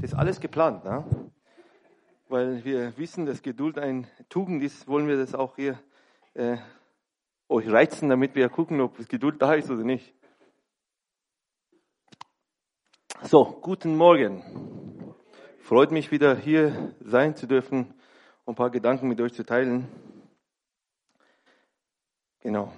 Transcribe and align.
Das 0.00 0.12
ist 0.12 0.18
alles 0.18 0.40
geplant, 0.40 0.82
ne? 0.84 1.04
weil 2.30 2.64
wir 2.64 2.96
wissen, 2.96 3.26
dass 3.26 3.42
Geduld 3.42 3.78
ein 3.78 4.06
Tugend 4.30 4.62
ist, 4.62 4.88
wollen 4.88 5.06
wir 5.06 5.18
das 5.18 5.34
auch 5.34 5.56
hier 5.56 5.78
äh, 6.32 6.56
euch 7.50 7.70
reizen, 7.70 8.08
damit 8.08 8.34
wir 8.34 8.48
gucken, 8.48 8.80
ob 8.80 8.96
Geduld 9.10 9.42
da 9.42 9.52
ist 9.52 9.70
oder 9.70 9.84
nicht. 9.84 10.14
So, 13.24 13.44
guten 13.60 13.94
Morgen. 13.94 15.14
Freut 15.58 15.90
mich 15.90 16.10
wieder 16.10 16.34
hier 16.34 16.94
sein 17.00 17.36
zu 17.36 17.46
dürfen 17.46 17.92
und 18.46 18.54
ein 18.54 18.56
paar 18.56 18.70
Gedanken 18.70 19.06
mit 19.06 19.20
euch 19.20 19.34
zu 19.34 19.44
teilen. 19.44 19.86
Genau. 22.40 22.72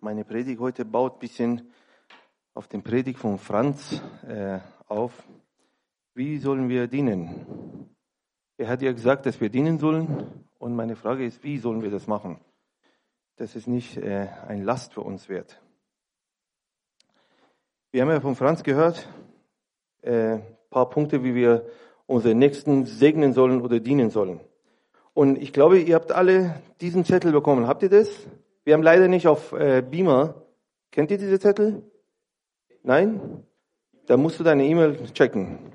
Meine 0.00 0.24
Predigt 0.24 0.58
heute 0.58 0.86
baut 0.86 1.16
ein 1.16 1.18
bisschen 1.18 1.70
auf 2.54 2.66
den 2.66 2.82
Predigt 2.82 3.18
von 3.18 3.38
Franz 3.38 4.00
äh, 4.26 4.58
auf. 4.92 5.26
Wie 6.14 6.38
sollen 6.38 6.68
wir 6.68 6.86
dienen? 6.86 7.88
Er 8.58 8.68
hat 8.68 8.82
ja 8.82 8.92
gesagt, 8.92 9.26
dass 9.26 9.40
wir 9.40 9.48
dienen 9.48 9.78
sollen. 9.78 10.46
Und 10.58 10.76
meine 10.76 10.94
Frage 10.94 11.24
ist, 11.24 11.42
wie 11.42 11.58
sollen 11.58 11.82
wir 11.82 11.90
das 11.90 12.06
machen? 12.06 12.38
Dass 13.36 13.56
es 13.56 13.66
nicht 13.66 13.96
äh, 13.96 14.28
ein 14.46 14.62
Last 14.62 14.92
für 14.92 15.00
uns 15.00 15.28
wird. 15.28 15.60
Wir 17.90 18.02
haben 18.02 18.10
ja 18.10 18.20
von 18.20 18.36
Franz 18.36 18.62
gehört, 18.62 19.08
äh, 20.02 20.38
paar 20.70 20.88
Punkte, 20.90 21.24
wie 21.24 21.34
wir 21.34 21.66
unsere 22.06 22.34
Nächsten 22.34 22.84
segnen 22.84 23.32
sollen 23.32 23.62
oder 23.62 23.80
dienen 23.80 24.10
sollen. 24.10 24.40
Und 25.14 25.40
ich 25.40 25.52
glaube, 25.52 25.78
ihr 25.78 25.94
habt 25.94 26.12
alle 26.12 26.62
diesen 26.80 27.04
Zettel 27.04 27.32
bekommen. 27.32 27.66
Habt 27.66 27.82
ihr 27.82 27.90
das? 27.90 28.08
Wir 28.64 28.74
haben 28.74 28.82
leider 28.82 29.08
nicht 29.08 29.26
auf 29.26 29.52
äh, 29.52 29.82
Beamer. 29.82 30.46
Kennt 30.90 31.10
ihr 31.10 31.18
diese 31.18 31.40
Zettel? 31.40 31.82
Nein? 32.82 33.44
Da 34.12 34.18
musst 34.18 34.38
du 34.38 34.44
deine 34.44 34.66
E-Mail 34.66 35.10
checken. 35.14 35.72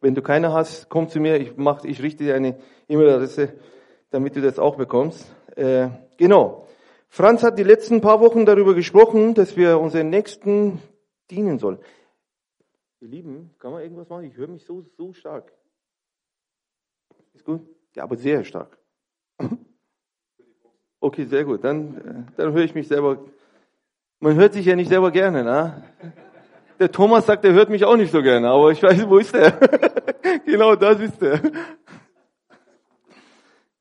Wenn 0.00 0.14
du 0.14 0.22
keine 0.22 0.52
hast, 0.52 0.88
komm 0.88 1.08
zu 1.08 1.18
mir, 1.18 1.40
ich, 1.40 1.56
mach, 1.56 1.82
ich 1.82 2.00
richte 2.00 2.22
dir 2.22 2.36
eine 2.36 2.56
E-Mail-Adresse, 2.86 3.54
damit 4.10 4.36
du 4.36 4.40
das 4.40 4.60
auch 4.60 4.76
bekommst. 4.76 5.34
Äh, 5.56 5.88
genau. 6.16 6.68
Franz 7.08 7.42
hat 7.42 7.58
die 7.58 7.64
letzten 7.64 8.00
paar 8.00 8.20
Wochen 8.20 8.46
darüber 8.46 8.76
gesprochen, 8.76 9.34
dass 9.34 9.56
wir 9.56 9.80
unseren 9.80 10.10
Nächsten 10.10 10.80
dienen 11.28 11.58
sollen. 11.58 11.80
Ihr 13.00 13.08
Lieben, 13.08 13.50
kann 13.58 13.72
man 13.72 13.82
irgendwas 13.82 14.08
machen? 14.08 14.26
Ich 14.26 14.36
höre 14.36 14.46
mich 14.46 14.64
so, 14.64 14.82
so 14.96 15.12
stark. 15.12 15.52
Ist 17.34 17.44
gut? 17.44 17.62
Ja, 17.96 18.04
aber 18.04 18.14
sehr 18.14 18.44
stark. 18.44 18.78
Okay, 21.00 21.24
sehr 21.24 21.44
gut. 21.44 21.64
Dann, 21.64 21.96
äh, 21.96 22.32
dann 22.36 22.52
höre 22.52 22.62
ich 22.62 22.76
mich 22.76 22.86
selber. 22.86 23.24
Man 24.20 24.36
hört 24.36 24.52
sich 24.52 24.66
ja 24.66 24.76
nicht 24.76 24.88
selber 24.88 25.10
gerne, 25.10 25.42
ne? 25.42 25.82
Der 26.78 26.90
Thomas 26.90 27.26
sagt, 27.26 27.44
er 27.44 27.52
hört 27.52 27.70
mich 27.70 27.84
auch 27.84 27.96
nicht 27.96 28.12
so 28.12 28.22
gerne, 28.22 28.48
aber 28.48 28.70
ich 28.70 28.82
weiß, 28.82 29.08
wo 29.08 29.18
ist 29.18 29.34
der? 29.34 29.52
genau, 30.46 30.74
das 30.74 31.00
ist 31.00 31.20
der. 31.20 31.40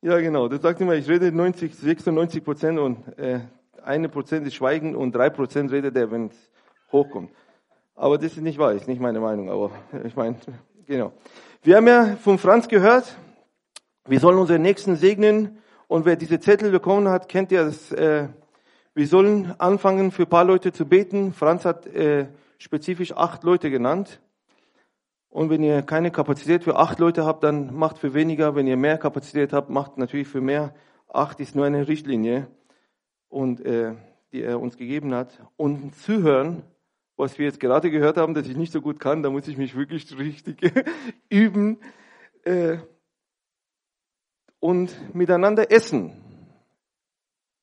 Ja, 0.01 0.19
genau. 0.19 0.47
Das 0.47 0.61
sagt 0.61 0.81
immer, 0.81 0.95
ich 0.95 1.07
rede 1.07 1.31
90, 1.31 1.75
96 1.75 2.43
Prozent 2.43 2.79
und 2.79 3.17
äh, 3.17 3.41
eine 3.83 4.09
Prozent 4.09 4.47
ist 4.47 4.55
Schweigen 4.55 4.95
und 4.95 5.13
drei 5.13 5.29
Prozent 5.29 5.71
redet 5.71 5.95
er, 5.95 6.11
wenn 6.11 6.27
es 6.27 6.49
hochkommt. 6.91 7.31
Aber 7.95 8.17
das 8.17 8.33
ist 8.33 8.41
nicht 8.41 8.57
wahr, 8.57 8.73
ist 8.73 8.87
nicht 8.87 9.01
meine 9.01 9.19
Meinung, 9.19 9.49
aber 9.49 9.71
ich 10.03 10.15
meine, 10.15 10.37
genau. 10.87 11.13
Wir 11.61 11.77
haben 11.77 11.87
ja 11.87 12.15
von 12.15 12.39
Franz 12.39 12.67
gehört, 12.67 13.15
wir 14.07 14.19
sollen 14.19 14.39
unsere 14.39 14.57
Nächsten 14.57 14.95
segnen 14.95 15.59
und 15.87 16.05
wer 16.05 16.15
diese 16.15 16.39
Zettel 16.39 16.71
bekommen 16.71 17.07
hat, 17.07 17.29
kennt 17.29 17.51
ja 17.51 17.65
das, 17.65 17.91
äh, 17.91 18.27
wir 18.95 19.07
sollen 19.07 19.53
anfangen, 19.59 20.11
für 20.11 20.25
paar 20.25 20.45
Leute 20.45 20.71
zu 20.71 20.87
beten. 20.87 21.33
Franz 21.33 21.63
hat 21.63 21.85
äh, 21.85 22.25
spezifisch 22.61 23.13
acht 23.13 23.43
Leute 23.43 23.69
genannt. 23.69 24.21
Und 25.29 25.49
wenn 25.49 25.63
ihr 25.63 25.81
keine 25.81 26.11
Kapazität 26.11 26.63
für 26.63 26.75
acht 26.75 26.99
Leute 26.99 27.25
habt, 27.25 27.43
dann 27.43 27.73
macht 27.73 27.97
für 27.97 28.13
weniger. 28.13 28.55
Wenn 28.55 28.67
ihr 28.67 28.77
mehr 28.77 28.97
Kapazität 28.97 29.53
habt, 29.53 29.69
macht 29.69 29.97
natürlich 29.97 30.27
für 30.27 30.41
mehr. 30.41 30.73
Acht 31.07 31.39
ist 31.39 31.55
nur 31.55 31.65
eine 31.65 31.87
Richtlinie, 31.87 32.47
und, 33.29 33.65
äh, 33.65 33.95
die 34.31 34.41
er 34.41 34.59
uns 34.59 34.77
gegeben 34.77 35.13
hat. 35.13 35.41
Und 35.57 35.95
zuhören, 35.95 36.63
was 37.15 37.39
wir 37.39 37.45
jetzt 37.45 37.59
gerade 37.59 37.89
gehört 37.89 38.17
haben, 38.17 38.33
dass 38.33 38.47
ich 38.47 38.57
nicht 38.57 38.71
so 38.71 38.81
gut 38.81 38.99
kann, 38.99 39.23
da 39.23 39.29
muss 39.29 39.47
ich 39.47 39.57
mich 39.57 39.75
wirklich 39.75 40.17
richtig 40.17 40.61
üben. 41.29 41.79
Äh, 42.43 42.77
und 44.59 45.15
miteinander 45.15 45.71
essen 45.71 46.13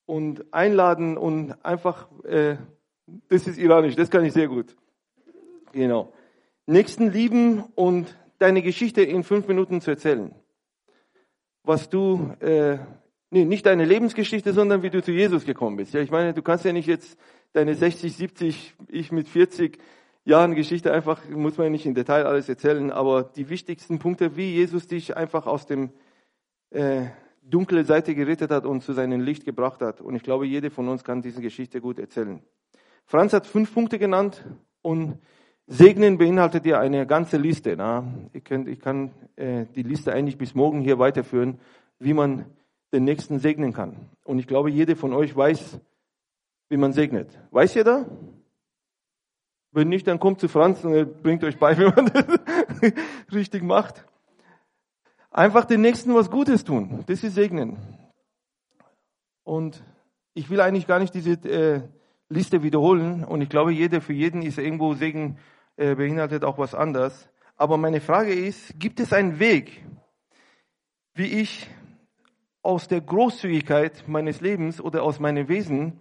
und 0.05 0.53
einladen 0.53 1.17
und 1.17 1.65
einfach, 1.65 2.09
äh, 2.25 2.57
das 3.29 3.47
ist 3.47 3.59
iranisch, 3.59 3.95
das 3.95 4.11
kann 4.11 4.25
ich 4.25 4.33
sehr 4.33 4.49
gut. 4.49 4.77
Genau. 5.73 6.13
Nächsten 6.67 7.11
lieben 7.11 7.65
und 7.75 8.17
deine 8.39 8.63
Geschichte 8.63 9.03
in 9.03 9.23
fünf 9.23 9.49
Minuten 9.49 9.81
zu 9.81 9.91
erzählen. 9.91 10.35
Was 11.65 11.89
du, 11.89 12.33
äh, 12.41 12.79
nee, 13.31 13.45
nicht 13.45 13.67
deine 13.67 13.85
Lebensgeschichte, 13.85 14.53
sondern 14.53 14.83
wie 14.83 14.91
du 14.91 15.03
zu 15.03 15.13
Jesus 15.13 15.45
gekommen 15.45 15.77
bist. 15.77 15.95
Ja, 15.95 16.01
ich 16.01 16.11
meine, 16.11 16.35
du 16.35 16.43
kannst 16.43 16.65
ja 16.65 16.73
nicht 16.73 16.87
jetzt 16.87 17.19
deine 17.53 17.75
60, 17.75 18.15
70, 18.15 18.75
ich 18.89 19.13
mit 19.13 19.29
40 19.29 19.79
Jahren 20.25 20.55
Geschichte 20.55 20.93
einfach, 20.93 21.27
muss 21.29 21.57
man 21.57 21.67
ja 21.67 21.71
nicht 21.71 21.87
in 21.87 21.95
Detail 21.95 22.27
alles 22.27 22.49
erzählen, 22.49 22.91
aber 22.91 23.25
die 23.25 23.49
wichtigsten 23.49 23.99
Punkte, 23.99 24.37
wie 24.37 24.53
Jesus 24.53 24.87
dich 24.87 25.17
einfach 25.17 25.47
aus 25.47 25.67
dem 25.67 25.91
äh, 26.71 27.07
dunkle 27.43 27.85
Seite 27.85 28.15
gerettet 28.15 28.51
hat 28.51 28.67
und 28.67 28.83
zu 28.83 28.93
seinem 28.93 29.21
Licht 29.21 29.45
gebracht 29.45 29.81
hat. 29.81 30.01
Und 30.01 30.15
ich 30.15 30.23
glaube, 30.23 30.47
jede 30.47 30.71
von 30.71 30.89
uns 30.89 31.03
kann 31.03 31.23
diese 31.23 31.41
Geschichte 31.41 31.81
gut 31.81 31.99
erzählen. 31.99 32.43
Franz 33.07 33.33
hat 33.33 33.47
fünf 33.47 33.73
Punkte 33.73 33.99
genannt 33.99 34.45
und 34.83 35.19
Segnen 35.71 36.17
beinhaltet 36.17 36.65
ja 36.65 36.81
eine 36.81 37.07
ganze 37.07 37.37
Liste. 37.37 37.77
Na? 37.77 38.03
Ich, 38.33 38.43
könnt, 38.43 38.69
ich 38.69 38.81
kann 38.81 39.11
äh, 39.37 39.67
die 39.75 39.83
Liste 39.83 40.15
eigentlich 40.15 40.39
bis 40.39 40.55
morgen 40.55 40.81
hier 40.81 40.99
weiterführen, 40.99 41.61
wie 41.99 42.15
man 42.15 42.47
den 42.91 43.05
Nächsten 43.05 43.39
segnen 43.39 43.75
kann. 43.75 44.09
Und 44.25 44.39
ich 44.39 44.47
glaube, 44.47 44.71
jede 44.71 44.97
von 44.97 45.13
euch 45.13 45.37
weiß, 45.37 45.79
wie 46.71 46.79
man 46.79 46.95
segnet. 46.95 47.39
Weiß 47.51 47.75
jeder? 47.75 48.07
Wenn 49.71 49.91
nicht, 49.91 50.07
dann 50.07 50.19
kommt 50.19 50.41
zu 50.41 50.49
Franz 50.49 50.83
und 50.85 50.95
er 50.95 51.05
bringt 51.05 51.45
euch 51.45 51.59
bei, 51.59 51.77
wie 51.79 51.85
man 51.85 52.11
das 52.15 53.35
richtig 53.35 53.63
macht. 53.63 54.07
Einfach 55.31 55.67
den 55.67 55.83
Nächsten 55.83 56.15
was 56.15 56.31
Gutes 56.31 56.65
tun. 56.65 57.05
Das 57.07 57.23
ist 57.23 57.35
Segnen. 57.35 57.77
Und 59.45 59.85
ich 60.33 60.49
will 60.49 60.63
eigentlich 60.63 60.87
gar 60.87 60.99
nicht 60.99 61.15
diese 61.15 61.33
äh, 61.33 61.83
Liste 62.31 62.63
wiederholen. 62.63 63.23
Und 63.23 63.43
ich 63.43 63.51
glaube, 63.51 63.73
jeder 63.73 64.01
für 64.01 64.15
jeden 64.15 64.41
ist 64.41 64.57
irgendwo 64.57 64.95
Segen 64.95 65.37
äh, 65.79 65.95
beinhaltet 65.95 66.45
auch 66.45 66.59
was 66.59 66.75
anderes. 66.75 67.29
Aber 67.57 67.77
meine 67.77 68.01
Frage 68.01 68.35
ist, 68.35 68.79
gibt 68.81 68.99
es 68.99 69.13
einen 69.13 69.39
Weg, 69.39 69.85
wie 71.15 71.41
ich 71.41 71.71
aus 72.63 72.89
der 72.89 73.01
Großzügigkeit 73.01 74.09
meines 74.09 74.41
Lebens 74.41 74.81
oder 74.81 75.05
aus 75.05 75.21
meinem 75.21 75.49
Wesen 75.49 76.01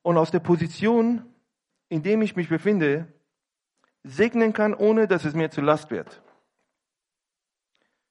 und 0.00 0.16
aus 0.16 0.30
der 0.30 0.40
Position, 0.40 1.26
in 1.90 2.02
dem 2.02 2.22
ich 2.22 2.36
mich 2.36 2.48
befinde, 2.48 3.12
segnen 4.02 4.54
kann, 4.54 4.72
ohne 4.72 5.06
dass 5.06 5.26
es 5.26 5.34
mir 5.34 5.50
zu 5.50 5.60
Last 5.60 5.90
wird? 5.90 6.22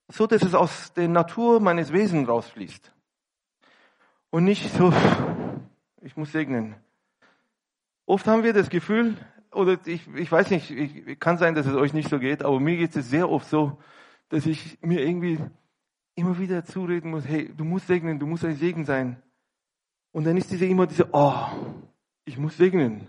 So, 0.08 0.28
dass 0.28 0.44
es 0.44 0.54
aus 0.54 0.94
der 0.94 1.08
Natur 1.08 1.60
meines 1.60 1.92
Wesens 1.92 2.30
rausfließt. 2.30 2.92
Und 4.30 4.44
nicht 4.44 4.72
so, 4.72 4.94
ich 6.02 6.16
muss 6.16 6.32
segnen. 6.32 6.76
Oft 8.06 8.28
haben 8.28 8.44
wir 8.44 8.54
das 8.54 8.70
Gefühl, 8.70 9.18
oder 9.56 9.78
ich, 9.86 10.08
ich 10.16 10.32
weiß 10.32 10.50
nicht, 10.52 10.70
ich, 10.70 11.20
kann 11.20 11.38
sein, 11.38 11.56
dass 11.56 11.66
es 11.66 11.76
euch 11.76 11.94
nicht 11.94 12.10
so 12.10 12.20
geht, 12.20 12.44
aber 12.44 12.60
mir 12.60 12.78
geht 12.78 12.96
es 12.96 13.10
sehr 13.10 13.30
oft 13.30 13.50
so, 13.50 13.78
dass 14.30 14.46
ich 14.46 14.78
mir 14.82 15.02
irgendwie 15.02 15.40
immer 16.16 16.38
wieder 16.40 16.64
zureden 16.66 17.12
muss, 17.12 17.26
hey, 17.28 17.52
du 17.56 17.64
musst 17.64 17.88
segnen, 17.88 18.20
du 18.20 18.26
musst 18.26 18.46
ein 18.46 18.56
Segen 18.56 18.86
sein. 18.86 19.22
Und 20.12 20.26
dann 20.26 20.38
ist 20.38 20.52
diese 20.52 20.66
immer 20.66 20.88
diese, 20.88 21.10
oh, 21.12 21.48
ich 22.26 22.38
muss 22.38 22.58
segnen. 22.58 23.08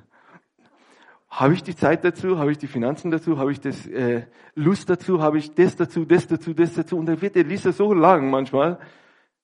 Habe 1.28 1.54
ich 1.54 1.62
die 1.62 1.76
Zeit 1.76 2.04
dazu? 2.04 2.38
Habe 2.38 2.52
ich 2.52 2.58
die 2.58 2.66
Finanzen 2.66 3.10
dazu? 3.10 3.38
Habe 3.38 3.52
ich 3.52 3.60
das 3.60 3.86
äh, 3.86 4.26
Lust 4.54 4.88
dazu? 4.88 5.20
Habe 5.20 5.38
ich 5.38 5.54
das 5.54 5.76
dazu, 5.76 6.04
das 6.04 6.26
dazu, 6.26 6.54
das 6.54 6.74
dazu? 6.74 6.96
Und 6.96 7.06
dann 7.06 7.20
wird 7.20 7.34
die 7.34 7.42
Liste 7.42 7.72
so 7.72 7.92
lang 7.92 8.30
manchmal, 8.30 8.78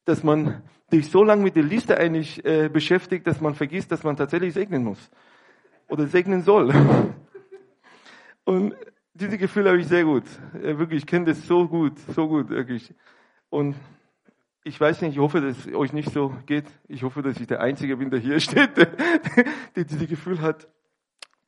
dass 0.04 0.22
man 0.22 0.62
sich 0.90 1.10
so 1.10 1.22
lange 1.22 1.42
mit 1.42 1.54
der 1.54 1.62
Liste 1.62 1.96
eigentlich 1.96 2.44
äh, 2.44 2.68
beschäftigt, 2.68 3.26
dass 3.26 3.40
man 3.40 3.54
vergisst, 3.54 3.92
dass 3.92 4.04
man 4.04 4.16
tatsächlich 4.16 4.54
segnen 4.54 4.84
muss 4.84 5.10
oder 5.92 6.06
segnen 6.06 6.40
soll. 6.40 6.72
Und 8.44 8.74
diese 9.12 9.36
Gefühle 9.36 9.68
habe 9.68 9.78
ich 9.78 9.86
sehr 9.86 10.04
gut. 10.04 10.24
Wirklich, 10.54 11.02
ich 11.02 11.06
kenne 11.06 11.26
das 11.26 11.46
so 11.46 11.68
gut, 11.68 11.98
so 11.98 12.26
gut, 12.26 12.48
wirklich. 12.48 12.94
Und 13.50 13.76
ich 14.64 14.80
weiß 14.80 15.02
nicht, 15.02 15.12
ich 15.12 15.18
hoffe, 15.18 15.42
dass 15.42 15.66
es 15.66 15.74
euch 15.74 15.92
nicht 15.92 16.10
so 16.10 16.34
geht. 16.46 16.64
Ich 16.88 17.02
hoffe, 17.02 17.20
dass 17.20 17.38
ich 17.38 17.46
der 17.46 17.60
Einzige 17.60 17.98
bin, 17.98 18.08
der 18.08 18.20
hier 18.20 18.40
steht, 18.40 18.74
der, 18.78 18.86
der 19.76 19.84
dieses 19.84 20.08
Gefühl 20.08 20.40
hat. 20.40 20.66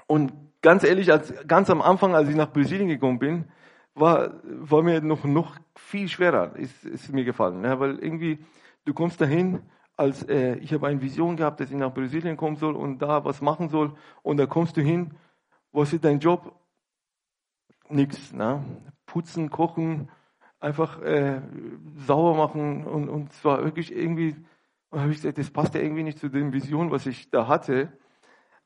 Und 0.06 0.34
ganz 0.60 0.84
ehrlich, 0.84 1.10
als, 1.10 1.32
ganz 1.46 1.70
am 1.70 1.80
Anfang, 1.80 2.14
als 2.14 2.28
ich 2.28 2.36
nach 2.36 2.52
Brasilien 2.52 2.88
gekommen 2.88 3.18
bin, 3.18 3.44
war, 3.94 4.42
war 4.42 4.82
mir 4.82 5.00
noch, 5.00 5.24
noch 5.24 5.56
viel 5.74 6.06
schwerer, 6.06 6.54
ist, 6.56 6.84
ist 6.84 7.10
mir 7.14 7.24
gefallen. 7.24 7.64
Ja, 7.64 7.80
weil 7.80 7.98
irgendwie, 7.98 8.38
du 8.84 8.92
kommst 8.92 9.22
dahin 9.22 9.62
als 9.96 10.22
äh, 10.28 10.56
ich 10.56 10.72
habe 10.72 10.86
eine 10.86 11.00
Vision 11.00 11.36
gehabt, 11.36 11.60
dass 11.60 11.70
ich 11.70 11.76
nach 11.76 11.94
Brasilien 11.94 12.36
kommen 12.36 12.56
soll 12.56 12.74
und 12.74 12.98
da 12.98 13.24
was 13.24 13.40
machen 13.40 13.68
soll. 13.68 13.94
Und 14.22 14.36
da 14.38 14.46
kommst 14.46 14.76
du 14.76 14.80
hin, 14.80 15.14
was 15.72 15.92
ist 15.92 16.04
dein 16.04 16.20
Job? 16.20 16.54
nichts. 17.88 18.32
Ne? 18.32 18.64
Putzen, 19.06 19.50
kochen, 19.50 20.10
einfach 20.60 21.00
äh, 21.02 21.40
sauber 22.06 22.34
machen 22.34 22.84
und, 22.84 23.08
und 23.08 23.32
zwar 23.34 23.64
wirklich 23.64 23.94
irgendwie, 23.94 24.36
habe 24.90 25.10
ich 25.10 25.16
gesagt, 25.16 25.38
das 25.38 25.50
passt 25.50 25.74
ja 25.74 25.80
irgendwie 25.80 26.02
nicht 26.02 26.18
zu 26.18 26.28
den 26.28 26.52
Visionen, 26.52 26.90
was 26.90 27.06
ich 27.06 27.30
da 27.30 27.46
hatte. 27.46 27.92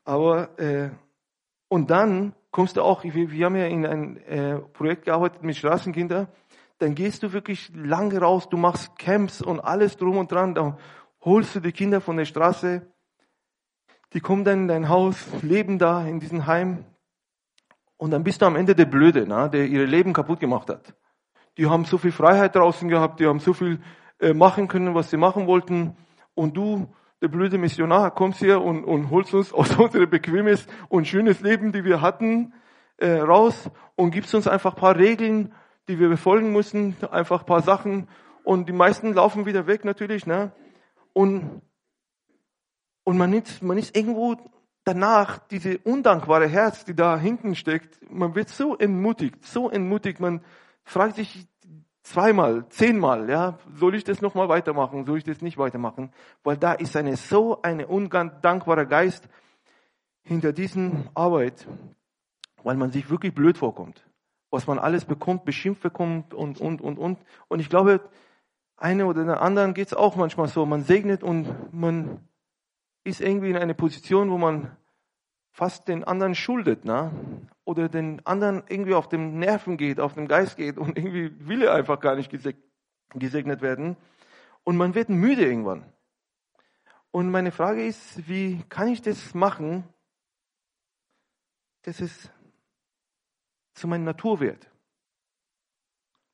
Aber 0.05 0.57
äh, 0.59 0.91
und 1.67 1.91
dann 1.91 2.33
kommst 2.51 2.77
du 2.77 2.81
auch, 2.81 3.03
wir, 3.03 3.31
wir 3.31 3.45
haben 3.45 3.55
ja 3.55 3.67
in 3.67 3.85
ein 3.85 4.17
äh, 4.17 4.59
Projekt 4.59 5.05
gearbeitet 5.05 5.43
mit 5.43 5.57
Straßenkindern, 5.57 6.27
dann 6.79 6.95
gehst 6.95 7.23
du 7.23 7.33
wirklich 7.33 7.71
lange 7.75 8.19
raus, 8.19 8.47
du 8.49 8.57
machst 8.57 8.97
Camps 8.97 9.41
und 9.41 9.59
alles 9.59 9.97
drum 9.97 10.17
und 10.17 10.31
dran, 10.31 10.55
holst 11.29 11.55
du 11.55 11.59
die 11.59 11.71
Kinder 11.71 12.01
von 12.01 12.17
der 12.17 12.25
Straße, 12.25 12.81
die 14.13 14.19
kommen 14.19 14.43
dann 14.43 14.61
in 14.61 14.67
dein 14.67 14.89
Haus, 14.89 15.27
leben 15.41 15.77
da 15.77 16.05
in 16.05 16.19
diesem 16.19 16.47
Heim 16.47 16.85
und 17.97 18.11
dann 18.11 18.23
bist 18.23 18.41
du 18.41 18.45
am 18.45 18.55
Ende 18.55 18.75
der 18.75 18.85
Blöde, 18.85 19.27
ne, 19.27 19.49
der 19.49 19.67
ihre 19.67 19.85
Leben 19.85 20.13
kaputt 20.13 20.39
gemacht 20.39 20.69
hat. 20.69 20.95
Die 21.57 21.67
haben 21.67 21.85
so 21.85 21.97
viel 21.97 22.11
Freiheit 22.11 22.55
draußen 22.55 22.89
gehabt, 22.89 23.19
die 23.19 23.27
haben 23.27 23.39
so 23.39 23.53
viel 23.53 23.79
äh, 24.19 24.33
machen 24.33 24.67
können, 24.67 24.95
was 24.95 25.09
sie 25.09 25.17
machen 25.17 25.47
wollten 25.47 25.95
und 26.33 26.57
du, 26.57 26.93
der 27.21 27.27
blöde 27.27 27.57
Missionar, 27.57 28.11
kommst 28.11 28.39
hier 28.39 28.61
und, 28.61 28.83
und 28.83 29.09
holst 29.09 29.33
uns 29.33 29.53
aus 29.53 29.75
unserem 29.77 30.09
bequemes 30.09 30.65
und 30.87 31.07
schönes 31.07 31.41
Leben, 31.41 31.71
die 31.71 31.83
wir 31.83 32.01
hatten, 32.01 32.53
äh, 32.97 33.19
raus 33.19 33.69
und 33.95 34.11
gibst 34.11 34.33
uns 34.33 34.47
einfach 34.47 34.75
paar 34.75 34.95
Regeln, 34.95 35.53
die 35.87 35.99
wir 35.99 36.09
befolgen 36.09 36.51
müssen, 36.51 36.95
einfach 37.11 37.45
paar 37.45 37.61
Sachen 37.61 38.07
und 38.43 38.67
die 38.67 38.73
meisten 38.73 39.13
laufen 39.13 39.45
wieder 39.45 39.67
weg 39.67 39.85
natürlich, 39.85 40.25
ne? 40.25 40.51
Und, 41.13 41.61
und 43.03 43.17
man 43.17 43.33
ist, 43.33 43.61
man 43.61 43.77
ist 43.77 43.95
irgendwo 43.95 44.35
danach, 44.83 45.39
diese 45.47 45.77
undankbare 45.79 46.47
Herz, 46.47 46.85
die 46.85 46.95
da 46.95 47.17
hinten 47.17 47.55
steckt, 47.55 47.99
man 48.11 48.35
wird 48.35 48.49
so 48.49 48.77
entmutigt, 48.77 49.43
so 49.45 49.69
entmutigt, 49.69 50.19
man 50.19 50.41
fragt 50.83 51.15
sich 51.15 51.47
zweimal, 52.03 52.67
zehnmal, 52.69 53.29
ja, 53.29 53.59
soll 53.73 53.95
ich 53.95 54.03
das 54.03 54.21
nochmal 54.21 54.49
weitermachen, 54.49 55.05
soll 55.05 55.17
ich 55.19 55.23
das 55.23 55.41
nicht 55.41 55.57
weitermachen? 55.57 56.11
Weil 56.43 56.57
da 56.57 56.73
ist 56.73 56.95
eine 56.95 57.17
so 57.17 57.61
eine 57.61 57.87
undankbare 57.87 58.87
Geist 58.87 59.27
hinter 60.23 60.53
diesen 60.53 61.09
Arbeit, 61.13 61.67
weil 62.63 62.77
man 62.77 62.91
sich 62.91 63.09
wirklich 63.09 63.33
blöd 63.33 63.57
vorkommt 63.57 64.03
was 64.51 64.67
man 64.67 64.79
alles 64.79 65.05
bekommt, 65.05 65.45
beschimpft 65.45 65.81
bekommt 65.81 66.33
und, 66.33 66.59
und, 66.59 66.81
und, 66.81 66.97
und. 66.97 67.19
Und 67.47 67.59
ich 67.59 67.69
glaube, 67.69 68.01
eine 68.81 69.05
oder 69.05 69.25
der 69.25 69.41
anderen 69.41 69.73
geht 69.73 69.87
es 69.87 69.93
auch 69.93 70.15
manchmal 70.15 70.47
so. 70.47 70.65
Man 70.65 70.83
segnet 70.83 71.23
und 71.23 71.73
man 71.73 72.27
ist 73.03 73.21
irgendwie 73.21 73.49
in 73.49 73.57
einer 73.57 73.73
Position, 73.73 74.31
wo 74.31 74.37
man 74.37 74.75
fast 75.51 75.87
den 75.87 76.03
anderen 76.03 76.35
schuldet, 76.35 76.85
ne? 76.85 77.11
oder 77.65 77.89
den 77.89 78.25
anderen 78.25 78.63
irgendwie 78.67 78.93
auf 78.93 79.09
den 79.09 79.37
Nerven 79.37 79.77
geht, 79.77 79.99
auf 79.99 80.13
den 80.13 80.27
Geist 80.27 80.57
geht 80.57 80.77
und 80.77 80.97
irgendwie 80.97 81.47
will 81.47 81.61
er 81.61 81.73
einfach 81.73 81.99
gar 81.99 82.15
nicht 82.15 82.31
gesegnet 83.13 83.61
werden. 83.61 83.97
Und 84.63 84.77
man 84.77 84.95
wird 84.95 85.09
müde 85.09 85.45
irgendwann. 85.45 85.85
Und 87.11 87.29
meine 87.29 87.51
Frage 87.51 87.85
ist, 87.85 88.27
wie 88.27 88.63
kann 88.69 88.87
ich 88.87 89.01
das 89.01 89.33
machen, 89.33 89.83
dass 91.83 92.01
es 92.01 92.31
zu 93.73 93.87
meiner 93.87 94.05
Natur 94.05 94.39
wird. 94.39 94.69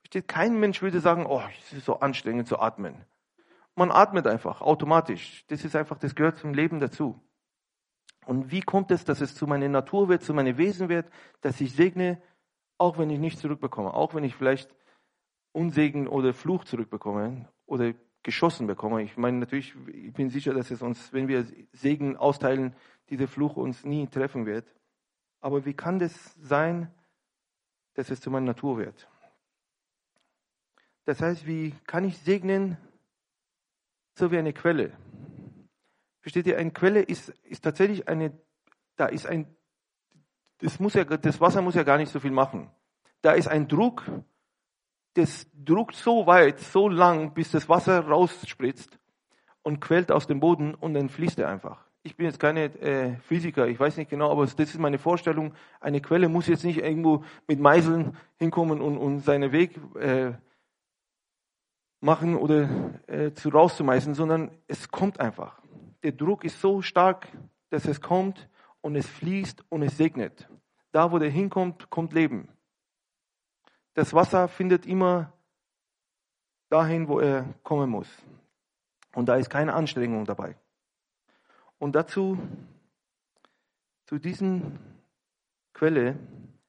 Versteht? 0.06 0.28
Kein 0.28 0.60
Mensch 0.60 0.84
würde 0.84 1.00
sagen, 1.00 1.25
oh, 1.25 1.42
es 1.60 1.74
ist 1.74 1.86
so 1.86 2.00
anstrengend 2.00 2.48
zu 2.48 2.60
atmen. 2.60 2.96
Man 3.74 3.92
atmet 3.92 4.28
einfach 4.28 4.62
automatisch. 4.62 5.44
Das 5.48 5.66
ist 5.66 5.75
einfach, 5.75 5.98
das 5.98 6.13
gehört 6.13 6.38
zum 6.38 6.54
Leben 6.54 6.80
dazu. 6.80 7.19
Und 8.28 8.52
wie 8.52 8.62
kommt 8.62 8.92
es, 8.92 9.04
dass 9.04 9.19
es 9.19 9.34
zu 9.34 9.48
meiner 9.48 9.68
Natur 9.68 10.07
wird, 10.07 10.22
zu 10.22 10.36
meinem 10.36 10.60
Wesen 10.60 10.90
wird, 10.90 11.10
dass 11.42 11.60
ich 11.60 11.74
segne, 11.74 12.22
auch 12.78 13.00
wenn 13.00 13.10
ich 13.10 13.19
nicht 13.19 13.40
zurückbekomme, 13.40 13.96
auch 13.96 14.13
wenn 14.13 14.24
ich 14.24 14.36
vielleicht 14.36 14.75
Unsegen 15.54 16.08
oder 16.08 16.36
Fluch 16.36 16.66
zurückbekomme 16.66 17.50
oder 17.66 17.94
geschossen 18.22 18.68
bekomme. 18.68 19.01
Ich 19.01 19.18
meine 19.18 19.38
natürlich, 19.38 19.74
ich 19.88 20.13
bin 20.13 20.30
sicher, 20.30 20.54
dass 20.54 20.69
es 20.69 20.84
uns, 20.84 21.13
wenn 21.13 21.28
wir 21.28 21.48
Segen 21.72 22.16
austeilen, 22.16 22.75
dieser 23.10 23.28
Fluch 23.28 23.58
uns 23.58 23.84
nie 23.84 24.06
treffen 24.06 24.46
wird. 24.46 24.68
Aber 25.42 25.66
wie 25.66 25.74
kann 25.74 25.98
das 25.98 26.36
sein, 26.40 26.92
dass 27.96 28.12
es 28.12 28.22
zu 28.22 28.30
meiner 28.30 28.48
Natur 28.48 28.78
wird. 28.78 29.08
Das 31.06 31.22
heißt, 31.22 31.46
wie 31.46 31.74
kann 31.86 32.04
ich 32.04 32.18
segnen, 32.18 32.78
so 34.16 34.31
wie 34.31 34.38
eine 34.38 34.54
Quelle? 34.54 34.92
Versteht 36.22 36.48
ihr, 36.48 36.57
eine 36.57 36.72
Quelle 36.72 37.02
ist, 37.02 37.30
ist 37.44 37.63
tatsächlich 37.63 38.07
eine, 38.07 38.38
da 38.96 39.06
ist 39.06 39.28
ein, 39.28 39.56
das, 40.60 40.80
muss 40.80 40.96
ja, 40.96 41.04
das 41.04 41.40
Wasser 41.40 41.62
muss 41.62 41.75
ja 41.75 41.84
gar 41.84 41.98
nicht 41.98 42.12
so 42.12 42.19
viel 42.19 42.31
machen. 42.31 42.72
Da 43.22 43.34
ist 43.34 43.48
ein 43.48 43.68
Druck, 43.68 44.04
das 45.13 45.48
druckt 45.54 45.96
so 45.96 46.25
weit, 46.25 46.60
so 46.60 46.90
lang, 46.90 47.34
bis 47.34 47.51
das 47.51 47.69
Wasser 47.69 48.08
rausspritzt 48.08 48.98
und 49.62 49.80
quält 49.80 50.12
aus 50.12 50.28
dem 50.28 50.40
Boden 50.40 50.74
und 50.74 50.94
dann 50.96 51.10
fließt 51.10 51.40
er 51.40 51.50
einfach 51.50 51.86
ich 52.06 52.16
bin 52.16 52.28
jetzt 52.28 52.40
keine 52.40 52.66
äh, 52.81 53.16
Physiker, 53.22 53.68
ich 53.68 53.80
weiß 53.80 53.98
nicht 53.98 54.12
genau, 54.12 54.31
aber 54.31 54.46
das 54.46 54.54
ist 54.54 54.78
meine 54.78 55.00
Vorstellung. 55.00 55.56
Eine 55.81 56.01
Quelle 56.01 56.30
muss 56.30 56.46
jetzt 56.46 56.63
nicht 56.63 56.78
irgendwo 56.78 57.24
mit 57.48 57.60
Meißeln 57.60 58.16
hinkommen 58.38 58.80
und, 58.80 58.98
und 58.98 59.22
seinen 59.22 59.51
Weg 59.51 59.80
äh, 59.96 60.34
machen 62.06 62.36
oder 62.36 62.69
äh, 63.07 63.34
zu 63.34 63.50
rauszumeißen, 63.50 64.13
sondern 64.13 64.52
es 64.68 64.90
kommt 64.90 65.19
einfach. 65.19 65.60
Der 66.04 66.12
Druck 66.12 66.44
ist 66.44 66.62
so 66.62 66.84
stark, 66.84 67.28
dass 67.72 67.86
es 67.86 68.00
kommt 68.00 68.48
und 68.81 68.96
es 68.96 69.07
fließt 69.07 69.66
und 69.69 69.81
es 69.81 69.98
segnet. 69.98 70.48
Da, 70.92 71.12
wo 71.12 71.18
der 71.18 71.31
hinkommt, 71.31 71.90
kommt 71.90 72.13
Leben. 72.13 72.48
Das 73.96 74.13
Wasser 74.13 74.48
findet 74.48 74.86
immer 74.86 75.34
dahin, 76.69 77.07
wo 77.07 77.19
er 77.19 77.56
kommen 77.63 77.90
muss. 77.90 78.10
Und 79.16 79.28
da 79.28 79.38
ist 79.38 79.50
keine 79.50 79.74
Anstrengung 79.74 80.25
dabei. 80.25 80.56
Und 81.80 81.96
dazu, 81.96 82.38
zu 84.06 84.19
diesen 84.19 84.78
Quelle, 85.74 86.19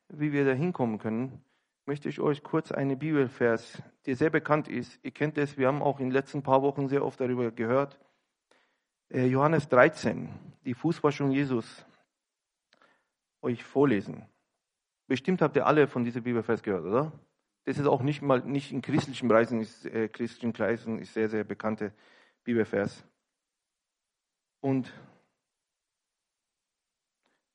wie 0.09 0.33
wir 0.33 0.47
da 0.47 0.53
hinkommen 0.53 0.99
können, 0.99 1.45
möchte 1.85 2.09
ich 2.09 2.21
euch 2.21 2.43
kurz 2.43 2.73
eine 2.73 2.97
Bibelvers, 2.97 3.83
der 4.07 4.17
sehr 4.17 4.31
bekannt 4.31 4.69
ist. 4.69 4.99
Ihr 5.03 5.11
kennt 5.11 5.37
es, 5.37 5.59
wir 5.59 5.67
haben 5.67 5.83
auch 5.83 5.99
in 5.99 6.07
den 6.07 6.13
letzten 6.13 6.43
paar 6.43 6.63
Wochen 6.63 6.89
sehr 6.89 7.05
oft 7.05 7.21
darüber 7.21 7.51
gehört. 7.51 7.99
Äh, 9.09 9.27
Johannes 9.27 9.69
13, 9.69 10.29
die 10.65 10.75
Fußwaschung 10.75 11.33
Jesus, 11.33 11.85
euch 13.43 13.63
vorlesen. 13.65 14.25
Bestimmt 15.09 15.43
habt 15.43 15.57
ihr 15.57 15.67
alle 15.67 15.87
von 15.87 16.05
diesem 16.05 16.23
Bibelvers 16.23 16.63
gehört, 16.63 16.85
oder? 16.85 17.13
Das 17.65 17.79
ist 17.79 17.87
auch 17.87 18.03
nicht 18.03 18.23
mal 18.23 18.41
nicht 18.41 18.73
in 18.73 18.81
christlichen 18.81 19.29
Kreisen, 19.29 19.61
ist, 19.61 19.87
äh, 19.87 20.09
christlichen 20.09 20.53
Kreisen 20.53 20.99
ist 20.99 21.15
sehr 21.15 21.29
sehr 21.29 21.45
bekannte 21.45 21.93
Bibelvers. 22.45 23.05
Und 24.61 24.93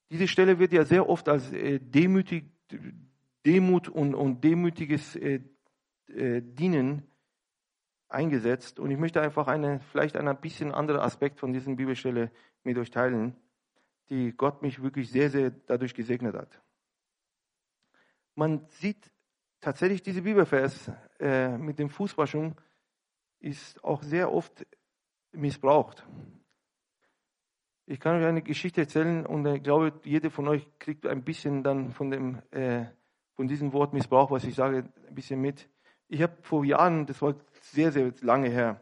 diese 0.09 0.27
Stelle 0.27 0.59
wird 0.59 0.73
ja 0.73 0.83
sehr 0.83 1.07
oft 1.07 1.29
als 1.29 1.51
äh, 1.53 1.79
demütig, 1.79 2.51
Demut 3.45 3.89
und, 3.89 4.13
und 4.13 4.43
demütiges 4.43 5.15
äh, 5.15 5.41
äh, 6.15 6.41
Dienen 6.41 7.07
eingesetzt. 8.09 8.79
Und 8.79 8.91
ich 8.91 8.97
möchte 8.97 9.21
einfach 9.21 9.47
eine, 9.47 9.79
vielleicht 9.91 10.15
einen 10.15 10.35
bisschen 10.37 10.71
anderen 10.71 11.01
Aspekt 11.01 11.39
von 11.39 11.53
dieser 11.53 11.73
Bibelstelle 11.73 12.31
mit 12.63 12.77
euch 12.77 12.91
teilen, 12.91 13.35
die 14.09 14.33
Gott 14.33 14.61
mich 14.61 14.81
wirklich 14.81 15.09
sehr, 15.09 15.29
sehr 15.29 15.51
dadurch 15.51 15.93
gesegnet 15.93 16.35
hat. 16.35 16.61
Man 18.35 18.65
sieht 18.67 19.11
tatsächlich 19.59 20.01
diese 20.01 20.21
Bibelvers 20.21 20.91
äh, 21.19 21.57
mit 21.57 21.79
dem 21.79 21.89
Fußwaschung 21.89 22.59
ist 23.39 23.83
auch 23.83 24.03
sehr 24.03 24.31
oft 24.31 24.65
missbraucht. 25.31 26.05
Ich 27.85 27.99
kann 27.99 28.17
euch 28.17 28.25
eine 28.25 28.41
Geschichte 28.41 28.81
erzählen 28.81 29.25
und 29.25 29.45
ich 29.45 29.63
glaube, 29.63 29.99
jeder 30.03 30.29
von 30.29 30.47
euch 30.47 30.67
kriegt 30.79 31.05
ein 31.05 31.23
bisschen 31.23 31.63
dann 31.63 31.91
von 31.91 32.11
dem, 32.11 32.41
äh, 32.51 32.85
von 33.35 33.47
diesem 33.47 33.73
Wort 33.73 33.93
Missbrauch, 33.93 34.31
was 34.31 34.43
ich 34.43 34.55
sage, 34.55 34.89
ein 35.07 35.15
bisschen 35.15 35.41
mit. 35.41 35.67
Ich 36.13 36.21
habe 36.21 36.33
vor 36.41 36.65
Jahren, 36.65 37.05
das 37.05 37.21
war 37.21 37.35
sehr, 37.61 37.93
sehr 37.93 38.11
lange 38.19 38.49
her, 38.49 38.81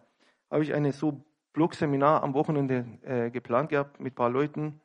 habe 0.50 0.64
ich 0.64 0.74
eine 0.74 0.92
so 0.92 1.24
Blog-Seminar 1.54 2.24
am 2.24 2.34
Wochenende 2.34 2.88
äh, 3.04 3.30
geplant 3.30 3.70
gehabt 3.70 4.00
mit 4.00 4.14
ein 4.14 4.16
paar 4.16 4.32
Leuten 4.32 4.82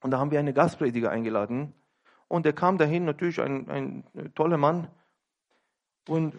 und 0.00 0.12
da 0.12 0.20
haben 0.20 0.30
wir 0.30 0.38
einen 0.38 0.54
Gastprediger 0.54 1.10
eingeladen 1.10 1.74
und 2.28 2.46
der 2.46 2.52
kam 2.52 2.78
dahin, 2.78 3.04
natürlich 3.04 3.40
ein, 3.40 3.68
ein 3.68 4.04
toller 4.36 4.56
Mann 4.56 4.86
und 6.08 6.36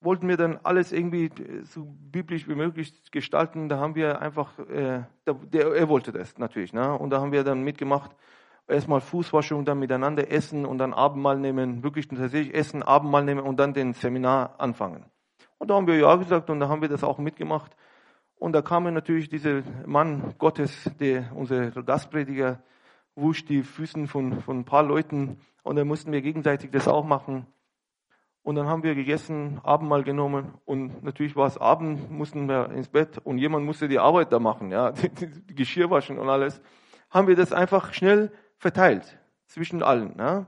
wollten 0.00 0.28
wir 0.28 0.36
dann 0.36 0.60
alles 0.62 0.92
irgendwie 0.92 1.24
äh, 1.24 1.64
so 1.64 1.84
biblisch 1.84 2.46
wie 2.46 2.54
möglich 2.54 3.10
gestalten. 3.10 3.68
Da 3.68 3.78
haben 3.78 3.96
wir 3.96 4.22
einfach, 4.22 4.56
äh, 4.60 5.02
der, 5.26 5.74
er 5.74 5.88
wollte 5.88 6.12
das 6.12 6.38
natürlich, 6.38 6.72
ne? 6.72 6.96
und 6.96 7.10
da 7.10 7.20
haben 7.20 7.32
wir 7.32 7.42
dann 7.42 7.64
mitgemacht. 7.64 8.14
Erstmal 8.70 9.00
Fußwaschung, 9.00 9.64
dann 9.64 9.78
miteinander 9.78 10.30
essen 10.30 10.64
und 10.64 10.78
dann 10.78 10.94
Abendmahl 10.94 11.38
nehmen, 11.38 11.82
wirklich 11.82 12.08
tatsächlich 12.08 12.54
essen, 12.54 12.82
Abendmahl 12.82 13.24
nehmen 13.24 13.40
und 13.40 13.58
dann 13.58 13.74
den 13.74 13.92
Seminar 13.94 14.54
anfangen. 14.58 15.04
Und 15.58 15.68
da 15.68 15.74
haben 15.74 15.86
wir 15.86 15.96
ja 15.96 16.16
gesagt 16.16 16.48
und 16.50 16.60
da 16.60 16.68
haben 16.68 16.80
wir 16.80 16.88
das 16.88 17.04
auch 17.04 17.18
mitgemacht. 17.18 17.76
Und 18.36 18.52
da 18.52 18.62
kam 18.62 18.84
natürlich 18.84 19.28
dieser 19.28 19.62
Mann 19.84 20.34
Gottes, 20.38 20.90
der, 20.98 21.30
unser 21.34 21.70
Gastprediger, 21.70 22.62
wusch 23.14 23.44
die 23.44 23.62
Füßen 23.62 24.06
von, 24.06 24.40
von 24.40 24.60
ein 24.60 24.64
paar 24.64 24.82
Leuten 24.82 25.38
Und 25.62 25.76
dann 25.76 25.86
mussten 25.86 26.12
wir 26.12 26.22
gegenseitig 26.22 26.70
das 26.70 26.88
auch 26.88 27.04
machen. 27.04 27.46
Und 28.42 28.54
dann 28.54 28.66
haben 28.66 28.82
wir 28.82 28.94
gegessen, 28.94 29.60
Abendmahl 29.62 30.02
genommen 30.02 30.54
und 30.64 31.02
natürlich 31.04 31.36
war 31.36 31.46
es 31.46 31.58
Abend, 31.58 32.10
mussten 32.10 32.48
wir 32.48 32.70
ins 32.70 32.88
Bett 32.88 33.18
und 33.18 33.36
jemand 33.36 33.66
musste 33.66 33.86
die 33.86 33.98
Arbeit 33.98 34.32
da 34.32 34.38
machen, 34.38 34.70
ja, 34.70 34.92
die, 34.92 35.54
Geschirr 35.54 35.90
waschen 35.90 36.18
und 36.18 36.30
alles. 36.30 36.62
Haben 37.10 37.28
wir 37.28 37.36
das 37.36 37.52
einfach 37.52 37.92
schnell 37.92 38.32
verteilt 38.60 39.18
zwischen 39.46 39.82
allen. 39.82 40.14
Ja. 40.18 40.46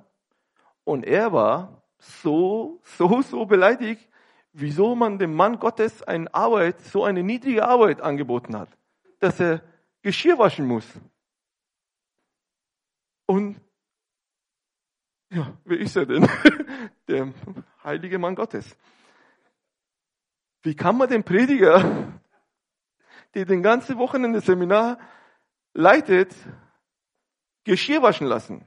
Und 0.84 1.04
er 1.04 1.32
war 1.32 1.82
so, 1.98 2.80
so, 2.84 3.22
so 3.22 3.46
beleidigt, 3.46 4.08
wieso 4.52 4.94
man 4.94 5.18
dem 5.18 5.34
Mann 5.34 5.58
Gottes 5.58 6.02
eine 6.02 6.32
Arbeit, 6.32 6.80
so 6.82 7.04
eine 7.04 7.22
niedrige 7.22 7.66
Arbeit 7.66 8.00
angeboten 8.00 8.56
hat, 8.56 8.68
dass 9.18 9.40
er 9.40 9.62
Geschirr 10.02 10.38
waschen 10.38 10.66
muss. 10.66 10.86
Und 13.26 13.60
ja, 15.30 15.56
wer 15.64 15.78
ist 15.78 15.96
er 15.96 16.04
denn? 16.06 16.28
Der 17.08 17.32
heilige 17.82 18.18
Mann 18.18 18.34
Gottes. 18.34 18.76
Wie 20.62 20.76
kann 20.76 20.98
man 20.98 21.08
den 21.08 21.24
Prediger, 21.24 22.12
der 23.34 23.46
den 23.46 23.62
ganzen 23.62 23.96
Wochenende 23.96 24.40
Seminar 24.40 24.98
leitet, 25.72 26.34
Geschirr 27.64 28.02
waschen 28.02 28.26
lassen? 28.26 28.66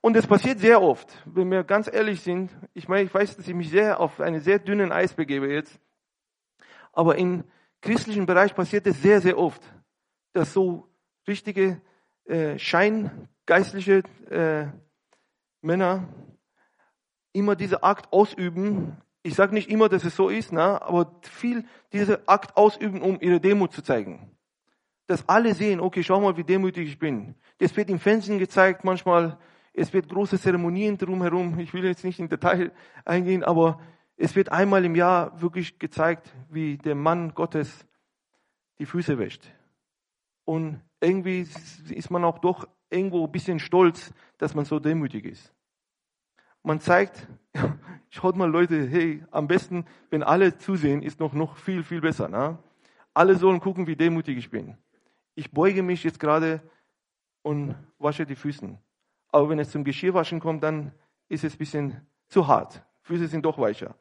Und 0.00 0.16
es 0.16 0.26
passiert 0.26 0.60
sehr 0.60 0.80
oft, 0.80 1.08
wenn 1.26 1.50
wir 1.50 1.62
ganz 1.62 1.86
ehrlich 1.92 2.22
sind. 2.22 2.50
Ich 2.72 2.88
meine, 2.88 3.04
ich 3.04 3.12
weiß, 3.12 3.36
dass 3.36 3.46
ich 3.46 3.54
mich 3.54 3.70
sehr 3.70 4.00
auf 4.00 4.18
einen 4.20 4.40
sehr 4.40 4.58
dünnen 4.58 4.92
Eis 4.92 5.12
begebe 5.12 5.52
jetzt. 5.52 5.78
Aber 6.92 7.16
im 7.18 7.44
christlichen 7.82 8.26
Bereich 8.26 8.54
passiert 8.54 8.86
es 8.86 9.02
sehr, 9.02 9.20
sehr 9.20 9.38
oft, 9.38 9.62
dass 10.32 10.52
so 10.52 10.88
richtige 11.28 11.80
äh, 12.24 12.58
scheingeistliche 12.58 14.02
äh, 14.30 14.66
Männer 15.60 16.08
immer 17.32 17.54
diese 17.54 17.82
Akt 17.82 18.12
ausüben. 18.12 18.96
Ich 19.22 19.34
sage 19.34 19.54
nicht 19.54 19.68
immer, 19.68 19.88
dass 19.88 20.04
es 20.04 20.16
so 20.16 20.30
ist, 20.30 20.52
ne, 20.52 20.80
aber 20.80 21.20
viel 21.22 21.64
diese 21.92 22.26
Akt 22.26 22.56
ausüben, 22.56 23.02
um 23.02 23.20
ihre 23.20 23.40
Demut 23.40 23.72
zu 23.72 23.82
zeigen. 23.82 24.34
Dass 25.10 25.28
alle 25.28 25.54
sehen, 25.54 25.80
okay, 25.80 26.04
schau 26.04 26.20
mal, 26.20 26.36
wie 26.36 26.44
demütig 26.44 26.86
ich 26.86 26.96
bin. 26.96 27.34
Das 27.58 27.76
wird 27.76 27.90
im 27.90 27.98
Fernsehen 27.98 28.38
gezeigt, 28.38 28.84
manchmal, 28.84 29.36
es 29.72 29.92
wird 29.92 30.08
große 30.08 30.38
Zeremonien 30.38 30.96
drumherum. 30.96 31.58
Ich 31.58 31.74
will 31.74 31.84
jetzt 31.84 32.04
nicht 32.04 32.20
in 32.20 32.28
Detail 32.28 32.70
eingehen, 33.04 33.42
aber 33.42 33.80
es 34.16 34.36
wird 34.36 34.52
einmal 34.52 34.84
im 34.84 34.94
Jahr 34.94 35.40
wirklich 35.40 35.80
gezeigt, 35.80 36.32
wie 36.48 36.78
der 36.78 36.94
Mann 36.94 37.34
Gottes 37.34 37.84
die 38.78 38.86
Füße 38.86 39.18
wäscht. 39.18 39.42
Und 40.44 40.80
irgendwie 41.00 41.44
ist 41.88 42.10
man 42.12 42.22
auch 42.22 42.38
doch 42.38 42.68
irgendwo 42.88 43.26
ein 43.26 43.32
bisschen 43.32 43.58
stolz, 43.58 44.14
dass 44.38 44.54
man 44.54 44.64
so 44.64 44.78
demütig 44.78 45.24
ist. 45.24 45.52
Man 46.62 46.78
zeigt, 46.78 47.26
schaut 48.10 48.36
mal 48.36 48.48
Leute, 48.48 48.86
hey, 48.86 49.24
am 49.32 49.48
besten, 49.48 49.86
wenn 50.10 50.22
alle 50.22 50.56
zusehen, 50.56 51.02
ist 51.02 51.18
noch, 51.18 51.32
noch 51.32 51.56
viel, 51.56 51.82
viel 51.82 52.00
besser. 52.00 52.28
Ne? 52.28 52.58
Alle 53.12 53.34
sollen 53.34 53.58
gucken, 53.58 53.88
wie 53.88 53.96
demütig 53.96 54.38
ich 54.38 54.50
bin. 54.50 54.76
Ich 55.40 55.52
beuge 55.52 55.82
mich 55.82 56.04
jetzt 56.04 56.20
gerade 56.20 56.60
und 57.40 57.74
wasche 57.98 58.26
die 58.26 58.36
Füße. 58.36 58.78
Aber 59.28 59.48
wenn 59.48 59.58
es 59.58 59.70
zum 59.70 59.84
Geschirrwaschen 59.84 60.38
kommt, 60.38 60.62
dann 60.62 60.92
ist 61.30 61.44
es 61.44 61.54
ein 61.54 61.58
bisschen 61.58 62.06
zu 62.28 62.46
hart. 62.46 62.84
Füße 63.00 63.26
sind 63.26 63.46
doch 63.46 63.56
weicher. 63.56 63.94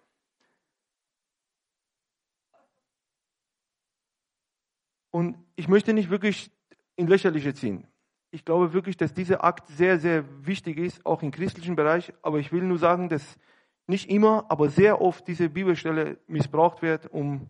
Und 5.12 5.38
ich 5.56 5.70
möchte 5.70 5.94
nicht 5.94 6.10
wirklich 6.10 6.52
in 6.98 7.08
Lächerliche 7.08 7.54
ziehen. 7.54 7.88
Ich 8.32 8.44
glaube 8.44 8.74
wirklich, 8.74 8.98
dass 8.98 9.14
dieser 9.14 9.42
Akt 9.42 9.70
sehr, 9.70 9.98
sehr 9.98 10.26
wichtig 10.46 10.78
ist, 10.78 11.06
auch 11.06 11.24
im 11.24 11.32
christlichen 11.32 11.78
Bereich. 11.78 12.12
Aber 12.22 12.40
ich 12.40 12.52
will 12.52 12.64
nur 12.64 12.80
sagen, 12.80 13.08
dass 13.08 13.40
nicht 13.88 14.10
immer, 14.10 14.46
aber 14.50 14.68
sehr 14.68 15.00
oft 15.00 15.26
diese 15.26 15.48
Bibelstelle 15.48 16.18
missbraucht 16.28 16.82
wird, 16.82 17.06
um, 17.14 17.50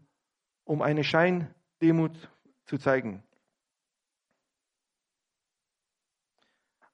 um 0.63 0.83
eine 0.83 1.03
Scheindemut 1.03 2.29
zu 2.65 2.77
zeigen. 2.77 3.23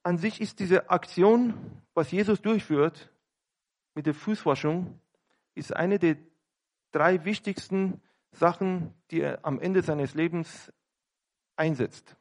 An 0.06 0.20
sich 0.20 0.40
ist 0.40 0.60
diese 0.60 0.92
Aktion, 0.92 1.82
was 1.96 2.12
Jesus 2.12 2.40
durchführt 2.40 3.12
mit 3.96 4.06
der 4.06 4.14
Fußwaschung, 4.14 5.00
ist 5.56 5.76
eine 5.76 5.98
der 5.98 6.18
drei 6.92 7.26
wichtigsten 7.26 8.04
Sachen, 8.32 8.94
die 9.10 9.22
er 9.22 9.44
am 9.44 9.60
Ende 9.60 9.82
seines 9.82 10.14
Lebens 10.14 10.72
einsetzt. 11.56 12.16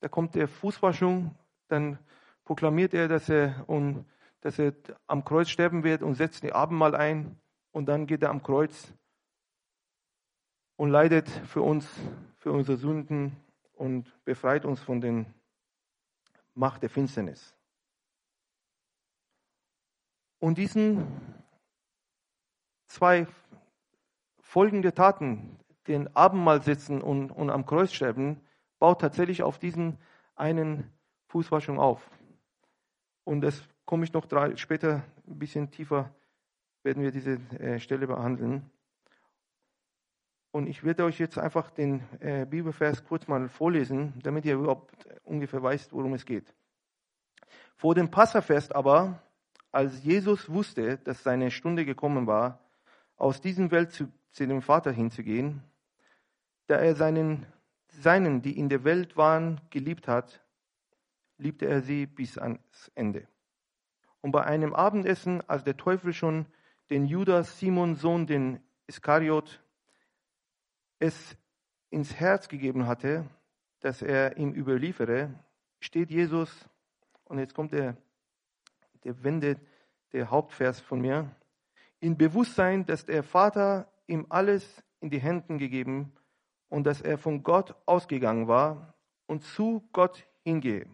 Da 0.00 0.08
kommt 0.08 0.34
der 0.34 0.48
Fußwaschung, 0.48 1.34
dann 1.68 1.98
proklamiert 2.44 2.92
er, 2.92 3.08
dass 3.08 3.30
er, 3.30 3.64
und, 3.66 4.04
dass 4.42 4.58
er 4.58 4.74
am 5.06 5.24
Kreuz 5.24 5.48
sterben 5.48 5.84
wird 5.84 6.02
und 6.02 6.14
setzt 6.14 6.42
die 6.42 6.52
Abendmahl 6.52 6.94
ein 6.94 7.40
und 7.70 7.86
dann 7.86 8.06
geht 8.06 8.22
er 8.22 8.28
am 8.28 8.42
Kreuz 8.42 8.92
und 10.76 10.90
leidet 10.90 11.30
für 11.30 11.62
uns, 11.62 11.88
für 12.36 12.52
unsere 12.52 12.76
Sünden 12.76 13.34
und 13.72 14.12
befreit 14.26 14.66
uns 14.66 14.82
von 14.82 15.00
den 15.00 15.37
Macht 16.58 16.82
der 16.82 16.90
Finsternis. 16.90 17.54
Und 20.40 20.58
diesen 20.58 21.06
zwei 22.88 23.28
folgende 24.40 24.92
Taten, 24.92 25.56
den 25.86 26.16
Abendmahl 26.16 26.60
sitzen 26.60 27.00
und, 27.00 27.30
und 27.30 27.50
am 27.50 27.64
Kreuz 27.64 27.92
sterben, 27.92 28.40
baut 28.80 29.00
tatsächlich 29.00 29.44
auf 29.44 29.60
diesen 29.60 29.98
einen 30.34 30.92
Fußwaschung 31.28 31.78
auf. 31.78 32.10
Und 33.22 33.42
das 33.42 33.62
komme 33.84 34.02
ich 34.02 34.12
noch 34.12 34.26
drei, 34.26 34.56
später 34.56 35.04
ein 35.28 35.38
bisschen 35.38 35.70
tiefer, 35.70 36.12
werden 36.82 37.04
wir 37.04 37.12
diese 37.12 37.34
äh, 37.60 37.78
Stelle 37.78 38.08
behandeln. 38.08 38.68
Und 40.50 40.66
ich 40.66 40.82
werde 40.84 41.04
euch 41.04 41.18
jetzt 41.18 41.38
einfach 41.38 41.70
den 41.70 42.02
äh, 42.20 42.46
Bibelvers 42.46 43.04
kurz 43.04 43.28
mal 43.28 43.48
vorlesen, 43.48 44.14
damit 44.22 44.44
ihr 44.44 44.54
überhaupt 44.54 44.92
ungefähr 45.24 45.62
weißt, 45.62 45.92
worum 45.92 46.14
es 46.14 46.24
geht. 46.24 46.54
Vor 47.76 47.94
dem 47.94 48.10
Passafest 48.10 48.74
aber, 48.74 49.22
als 49.70 50.02
Jesus 50.02 50.48
wusste, 50.50 50.98
dass 50.98 51.22
seine 51.22 51.50
Stunde 51.50 51.84
gekommen 51.84 52.26
war, 52.26 52.60
aus 53.16 53.40
diesem 53.40 53.70
Welt 53.70 53.92
zu, 53.92 54.08
zu 54.32 54.46
dem 54.46 54.62
Vater 54.62 54.90
hinzugehen, 54.90 55.62
da 56.66 56.76
er 56.76 56.94
seinen 56.94 57.46
seinen, 57.88 58.42
die 58.42 58.58
in 58.58 58.68
der 58.68 58.84
Welt 58.84 59.16
waren, 59.16 59.60
geliebt 59.70 60.08
hat, 60.08 60.42
liebte 61.38 61.66
er 61.66 61.82
sie 61.82 62.06
bis 62.06 62.38
ans 62.38 62.90
Ende. 62.94 63.26
Und 64.20 64.32
bei 64.32 64.44
einem 64.44 64.74
Abendessen, 64.74 65.42
als 65.48 65.64
der 65.64 65.76
Teufel 65.76 66.12
schon 66.12 66.46
den 66.90 67.06
Judas, 67.06 67.58
Simon 67.58 67.94
Sohn, 67.94 68.26
den 68.26 68.60
Iskariot, 68.86 69.62
es 70.98 71.36
ins 71.90 72.14
Herz 72.14 72.48
gegeben 72.48 72.86
hatte, 72.86 73.24
dass 73.80 74.02
er 74.02 74.36
ihm 74.36 74.52
überliefere, 74.52 75.32
steht 75.80 76.10
Jesus, 76.10 76.68
und 77.24 77.38
jetzt 77.38 77.54
kommt 77.54 77.72
der, 77.72 77.96
der 79.04 79.22
Wende, 79.22 79.60
der 80.12 80.30
Hauptvers 80.30 80.80
von 80.80 81.00
mir, 81.00 81.30
in 82.00 82.16
Bewusstsein, 82.16 82.86
dass 82.86 83.04
der 83.04 83.22
Vater 83.22 83.90
ihm 84.06 84.26
alles 84.28 84.82
in 85.00 85.10
die 85.10 85.20
Hände 85.20 85.58
gegeben 85.58 86.12
und 86.68 86.84
dass 86.84 87.00
er 87.00 87.18
von 87.18 87.42
Gott 87.42 87.74
ausgegangen 87.86 88.48
war 88.48 88.94
und 89.26 89.42
zu 89.42 89.88
Gott 89.92 90.26
hingehe. 90.42 90.86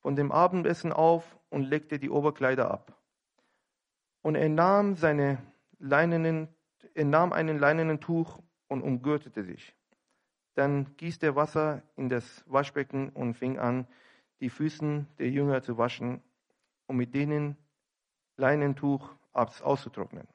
Von 0.00 0.16
dem 0.16 0.32
Abendessen 0.32 0.92
auf 0.92 1.38
und 1.50 1.64
legte 1.64 1.98
die 1.98 2.10
Oberkleider 2.10 2.70
ab. 2.70 2.98
Und 4.22 4.34
er 4.34 4.48
nahm, 4.48 4.96
seine 4.96 5.38
leinenen, 5.78 6.48
er 6.94 7.04
nahm 7.04 7.32
einen 7.32 7.58
leinenen 7.58 8.00
Tuch 8.00 8.38
und 8.72 8.82
umgürtete 8.82 9.44
sich. 9.44 9.74
Dann 10.54 10.96
gießt 10.96 11.22
er 11.22 11.36
Wasser 11.36 11.82
in 11.96 12.08
das 12.08 12.44
Waschbecken 12.46 13.10
und 13.10 13.34
fing 13.34 13.58
an, 13.58 13.86
die 14.40 14.50
Füßen 14.50 15.06
der 15.18 15.30
Jünger 15.30 15.62
zu 15.62 15.78
waschen 15.78 16.20
und 16.86 16.96
mit 16.96 17.14
denen 17.14 17.56
Leinentuch 18.36 19.14
auszutrocknen, 19.32 20.26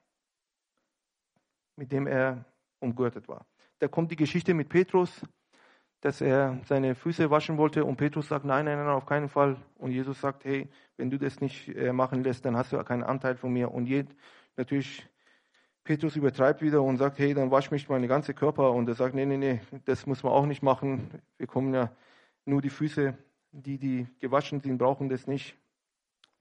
mit 1.75 1.91
dem 1.91 2.07
er 2.07 2.45
umgürtet 2.79 3.27
war. 3.27 3.45
Da 3.79 3.87
kommt 3.87 4.11
die 4.11 4.15
Geschichte 4.15 4.53
mit 4.53 4.69
Petrus, 4.69 5.25
dass 6.01 6.21
er 6.21 6.59
seine 6.65 6.95
Füße 6.95 7.29
waschen 7.29 7.57
wollte 7.57 7.83
und 7.83 7.97
Petrus 7.97 8.27
sagt, 8.27 8.45
nein, 8.45 8.65
nein, 8.65 8.77
nein, 8.77 8.87
auf 8.87 9.05
keinen 9.05 9.29
Fall. 9.29 9.57
Und 9.75 9.91
Jesus 9.91 10.21
sagt, 10.21 10.45
hey, 10.45 10.69
wenn 10.95 11.09
du 11.09 11.17
das 11.17 11.41
nicht 11.41 11.69
äh, 11.69 11.91
machen 11.91 12.23
lässt, 12.23 12.45
dann 12.45 12.55
hast 12.55 12.71
du 12.71 12.83
keinen 12.83 13.03
Anteil 13.03 13.35
von 13.35 13.51
mir. 13.51 13.71
Und 13.71 13.89
natürlich, 14.55 15.07
Petrus 15.87 16.17
übertreibt 16.17 16.61
wieder 16.61 16.83
und 16.83 16.97
sagt, 16.97 17.17
hey, 17.17 17.33
dann 17.33 17.49
wasch 17.49 17.71
mich 17.71 17.87
meine 17.87 18.09
ganze 18.09 18.33
Körper. 18.33 18.73
Und 18.73 18.89
er 18.89 18.95
sagt, 18.95 19.15
nee, 19.15 19.25
nee, 19.25 19.37
nee, 19.37 19.61
das 19.85 20.05
muss 20.05 20.21
man 20.21 20.33
auch 20.33 20.45
nicht 20.45 20.61
machen. 20.61 21.09
Wir 21.37 21.47
kommen 21.47 21.73
ja 21.73 21.89
nur 22.43 22.61
die 22.61 22.69
Füße, 22.69 23.17
die, 23.53 23.77
die 23.77 24.05
gewaschen 24.19 24.59
sind, 24.59 24.77
brauchen 24.77 25.07
das 25.07 25.27
nicht. 25.27 25.55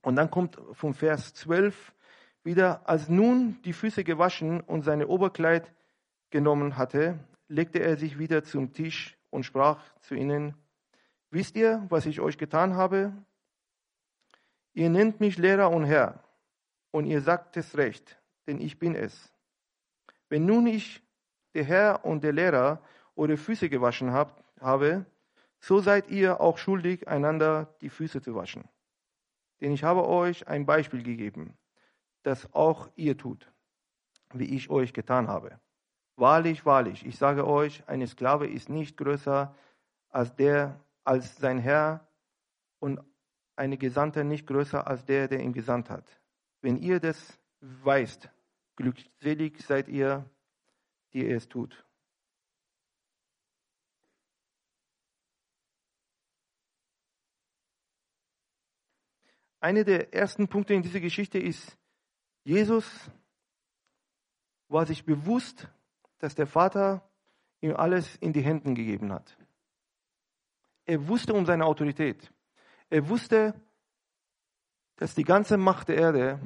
Und 0.01 0.17
dann 0.17 0.29
kommt 0.29 0.59
vom 0.73 0.93
Vers 0.93 1.33
12 1.33 1.93
wieder, 2.43 2.87
als 2.89 3.07
nun 3.07 3.57
die 3.63 3.71
Füße 3.71 4.03
gewaschen 4.03 4.59
und 4.59 4.81
seine 4.83 5.07
Oberkleid 5.07 5.71
genommen 6.29 6.75
hatte, 6.75 7.17
legte 7.47 7.79
er 7.79 7.95
sich 7.95 8.19
wieder 8.19 8.43
zum 8.43 8.73
Tisch 8.73 9.17
und 9.29 9.43
sprach 9.43 9.81
zu 10.01 10.13
ihnen, 10.13 10.55
wisst 11.31 11.55
ihr, 11.55 11.85
was 11.87 12.05
ich 12.05 12.19
euch 12.19 12.37
getan 12.37 12.75
habe? 12.75 13.13
Ihr 14.73 14.89
nennt 14.89 15.21
mich 15.21 15.37
Lehrer 15.37 15.71
und 15.71 15.85
Herr, 15.85 16.21
und 16.91 17.05
ihr 17.05 17.21
sagt 17.21 17.55
es 17.55 17.77
recht, 17.77 18.19
denn 18.45 18.59
ich 18.59 18.77
bin 18.77 18.93
es. 18.93 19.31
Wenn 20.29 20.45
nun 20.45 20.67
ich, 20.67 21.01
der 21.53 21.63
Herr 21.63 22.05
und 22.05 22.23
der 22.23 22.33
Lehrer, 22.33 22.81
eure 23.15 23.37
Füße 23.37 23.69
gewaschen 23.69 24.11
hab, 24.11 24.43
habe, 24.59 25.05
so 25.59 25.79
seid 25.79 26.09
ihr 26.09 26.39
auch 26.41 26.57
schuldig, 26.57 27.07
einander 27.07 27.75
die 27.81 27.89
Füße 27.89 28.21
zu 28.21 28.35
waschen. 28.35 28.65
Denn 29.61 29.71
ich 29.71 29.83
habe 29.83 30.07
euch 30.07 30.47
ein 30.47 30.65
Beispiel 30.65 31.03
gegeben, 31.03 31.57
das 32.23 32.53
auch 32.53 32.89
ihr 32.95 33.17
tut, 33.17 33.51
wie 34.33 34.55
ich 34.55 34.69
euch 34.69 34.93
getan 34.93 35.27
habe. 35.27 35.59
Wahrlich, 36.15 36.65
wahrlich, 36.65 37.05
ich 37.05 37.17
sage 37.17 37.47
euch, 37.47 37.83
ein 37.87 38.05
Sklave 38.07 38.47
ist 38.47 38.69
nicht 38.69 38.97
größer 38.97 39.55
als 40.09 40.35
der, 40.35 40.79
als 41.03 41.37
sein 41.37 41.59
Herr 41.59 42.07
und 42.79 42.99
eine 43.55 43.77
Gesandte 43.77 44.23
nicht 44.23 44.47
größer 44.47 44.85
als 44.87 45.05
der, 45.05 45.27
der 45.27 45.39
ihn 45.39 45.53
gesandt 45.53 45.89
hat. 45.89 46.05
Wenn 46.61 46.77
ihr 46.77 46.99
das 46.99 47.39
weißt, 47.61 48.29
glückselig 48.77 49.61
seid 49.61 49.89
ihr, 49.89 50.29
die 51.11 51.25
ihr 51.25 51.35
es 51.35 51.49
tut. 51.49 51.83
Einer 59.59 59.83
der 59.83 60.13
ersten 60.13 60.47
Punkte 60.47 60.73
in 60.75 60.83
dieser 60.83 60.99
Geschichte 60.99 61.39
ist, 61.39 61.77
Jesus 62.43 63.11
war 64.69 64.85
sich 64.85 65.03
bewusst, 65.03 65.67
dass 66.19 66.35
der 66.35 66.47
Vater 66.47 67.09
ihm 67.59 67.75
alles 67.75 68.15
in 68.17 68.31
die 68.33 68.41
Hände 68.41 68.73
gegeben 68.73 69.11
hat. 69.11 69.35
Er 70.85 71.07
wusste 71.07 71.33
um 71.33 71.45
seine 71.45 71.65
Autorität. 71.65 72.31
Er 72.89 73.09
wusste, 73.09 73.59
dass 74.95 75.15
die 75.15 75.23
ganze 75.23 75.57
Macht 75.57 75.89
der 75.89 75.97
Erde 75.97 76.39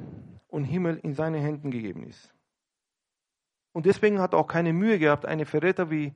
und 0.52 0.64
Himmel 0.64 0.98
in 0.98 1.14
seine 1.14 1.40
Händen 1.40 1.70
gegeben 1.70 2.04
ist. 2.04 2.34
Und 3.72 3.86
deswegen 3.86 4.20
hat 4.20 4.34
er 4.34 4.38
auch 4.38 4.46
keine 4.46 4.74
Mühe 4.74 4.98
gehabt, 4.98 5.24
einen 5.24 5.46
Verräter 5.46 5.90
wie 5.90 6.12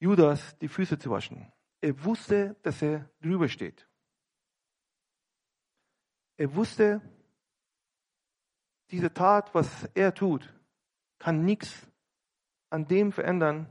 Judas 0.00 0.56
die 0.58 0.68
Füße 0.68 0.98
zu 0.98 1.10
waschen. 1.10 1.52
Er 1.82 2.02
wusste, 2.04 2.56
dass 2.62 2.80
er 2.80 3.10
drüber 3.20 3.48
steht. 3.48 3.86
Er 6.38 6.54
wusste, 6.54 7.02
diese 8.90 9.12
Tat, 9.12 9.54
was 9.54 9.84
er 9.94 10.14
tut, 10.14 10.54
kann 11.18 11.44
nichts 11.44 11.86
an 12.70 12.86
dem 12.86 13.12
verändern, 13.12 13.66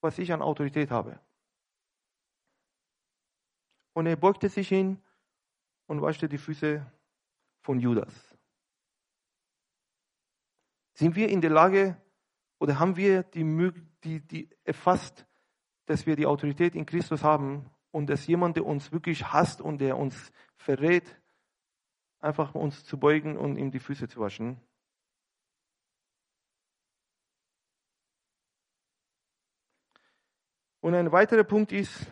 was 0.00 0.18
ich 0.18 0.32
an 0.32 0.42
Autorität 0.42 0.90
habe. 0.90 1.20
Und 3.92 4.06
er 4.06 4.16
beugte 4.16 4.48
sich 4.48 4.68
hin 4.68 5.00
und 5.88 6.02
waschte 6.02 6.28
die 6.28 6.38
Füße 6.38 6.86
von 7.62 7.80
Judas. 7.80 8.14
Sind 10.94 11.16
wir 11.16 11.28
in 11.28 11.40
der 11.40 11.50
Lage 11.50 12.00
oder 12.58 12.78
haben 12.78 12.96
wir 12.96 13.22
die, 13.22 13.44
die, 14.04 14.20
die 14.20 14.50
erfasst, 14.64 15.26
dass 15.86 16.06
wir 16.06 16.14
die 16.14 16.26
Autorität 16.26 16.74
in 16.74 16.86
Christus 16.86 17.24
haben 17.24 17.70
und 17.90 18.08
dass 18.08 18.26
jemand, 18.26 18.56
der 18.56 18.66
uns 18.66 18.92
wirklich 18.92 19.32
hasst 19.32 19.60
und 19.60 19.78
der 19.78 19.96
uns 19.96 20.30
verrät, 20.56 21.20
einfach 22.20 22.54
uns 22.54 22.84
zu 22.84 22.98
beugen 22.98 23.36
und 23.36 23.56
ihm 23.56 23.70
die 23.70 23.78
Füße 23.78 24.08
zu 24.08 24.20
waschen? 24.20 24.60
Und 30.80 30.94
ein 30.94 31.10
weiterer 31.12 31.44
Punkt 31.44 31.72
ist, 31.72 32.06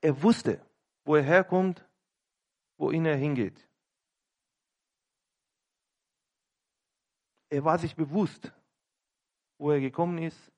er 0.00 0.22
wusste, 0.22 0.60
wo 1.04 1.16
er 1.16 1.22
herkommt, 1.22 1.87
wohin 2.78 3.04
er 3.04 3.16
hingeht. 3.16 3.68
Er 7.50 7.64
war 7.64 7.78
sich 7.78 7.94
bewusst, 7.94 8.52
wo 9.58 9.70
er 9.70 9.80
gekommen 9.80 10.18
ist, 10.18 10.52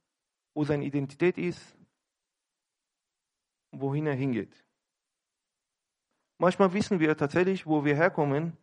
wo 0.54 0.64
seine 0.64 0.84
Identität 0.84 1.38
ist 1.38 1.76
und 3.70 3.80
wohin 3.80 4.06
er 4.06 4.14
hingeht. 4.14 4.64
Manchmal 6.38 6.72
wissen 6.72 7.00
wir 7.00 7.16
tatsächlich, 7.16 7.66
wo 7.66 7.84
wir 7.84 7.96
herkommen, 7.96 8.56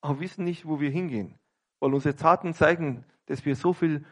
aber 0.00 0.20
wissen 0.20 0.44
nicht, 0.44 0.66
wo 0.66 0.80
wir 0.80 0.90
hingehen, 0.90 1.38
weil 1.80 1.94
unsere 1.94 2.14
Taten 2.14 2.54
zeigen, 2.54 3.04
dass 3.26 3.44
wir 3.44 3.56
so 3.56 3.72
viel 3.72 4.04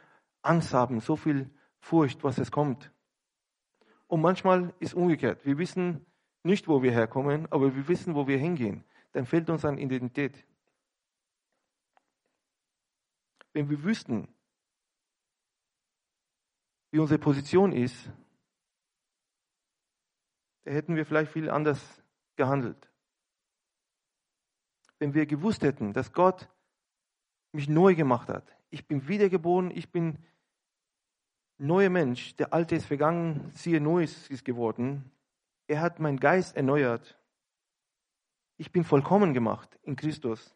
Angst 0.42 0.74
haben, 0.74 1.00
so 1.00 1.16
viel 1.16 1.50
Furcht, 1.78 2.24
was 2.24 2.38
es 2.38 2.50
kommt. 2.50 2.92
Und 4.06 4.20
manchmal 4.20 4.74
ist 4.78 4.94
umgekehrt. 4.94 5.44
Wir 5.46 5.58
wissen 5.58 6.04
nicht, 6.42 6.68
wo 6.68 6.82
wir 6.82 6.92
herkommen, 6.92 7.50
aber 7.50 7.74
wir 7.74 7.88
wissen, 7.88 8.14
wo 8.14 8.26
wir 8.26 8.38
hingehen. 8.38 8.84
Dann 9.12 9.26
fehlt 9.26 9.48
uns 9.50 9.64
an 9.64 9.78
Identität. 9.78 10.44
Wenn 13.52 13.68
wir 13.68 13.82
wüssten, 13.82 14.28
wie 16.90 16.98
unsere 16.98 17.18
Position 17.18 17.72
ist, 17.72 18.10
dann 20.64 20.74
hätten 20.74 20.96
wir 20.96 21.04
vielleicht 21.04 21.32
viel 21.32 21.50
anders 21.50 22.02
gehandelt. 22.36 22.88
Wenn 24.98 25.14
wir 25.14 25.26
gewusst 25.26 25.62
hätten, 25.62 25.92
dass 25.92 26.12
Gott 26.12 26.48
mich 27.52 27.68
neu 27.68 27.94
gemacht 27.94 28.28
hat, 28.28 28.56
ich 28.70 28.86
bin 28.86 29.08
wiedergeboren, 29.08 29.70
ich 29.70 29.90
bin 29.90 30.18
neuer 31.58 31.90
Mensch, 31.90 32.34
der 32.36 32.52
Alte 32.52 32.76
ist 32.76 32.86
vergangen, 32.86 33.50
siehe, 33.54 33.80
Neues 33.80 34.28
ist 34.28 34.44
geworden. 34.44 35.10
Er 35.66 35.80
hat 35.80 36.00
meinen 36.00 36.18
Geist 36.18 36.56
erneuert. 36.56 37.18
Ich 38.56 38.72
bin 38.72 38.84
vollkommen 38.84 39.34
gemacht 39.34 39.78
in 39.82 39.96
Christus. 39.96 40.54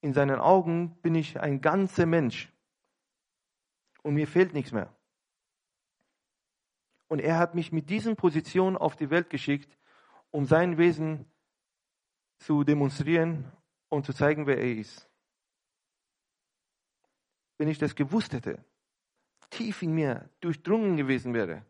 In 0.00 0.12
seinen 0.12 0.38
Augen 0.38 0.96
bin 1.02 1.14
ich 1.14 1.40
ein 1.40 1.60
ganzer 1.60 2.06
Mensch 2.06 2.52
und 4.02 4.14
mir 4.14 4.28
fehlt 4.28 4.52
nichts 4.52 4.72
mehr. 4.72 4.94
Und 7.08 7.20
er 7.20 7.38
hat 7.38 7.54
mich 7.54 7.72
mit 7.72 7.90
diesen 7.90 8.16
Positionen 8.16 8.76
auf 8.76 8.96
die 8.96 9.10
Welt 9.10 9.30
geschickt, 9.30 9.76
um 10.30 10.46
sein 10.46 10.78
Wesen 10.78 11.26
zu 12.38 12.64
demonstrieren 12.64 13.50
und 13.88 14.04
zu 14.04 14.12
zeigen, 14.12 14.46
wer 14.46 14.58
er 14.58 14.76
ist. 14.76 15.08
Wenn 17.58 17.68
ich 17.68 17.78
das 17.78 17.94
gewusst 17.94 18.32
hätte, 18.32 18.64
tief 19.50 19.82
in 19.82 19.92
mir 19.92 20.28
durchdrungen 20.40 20.96
gewesen 20.96 21.32
wäre, 21.32 21.64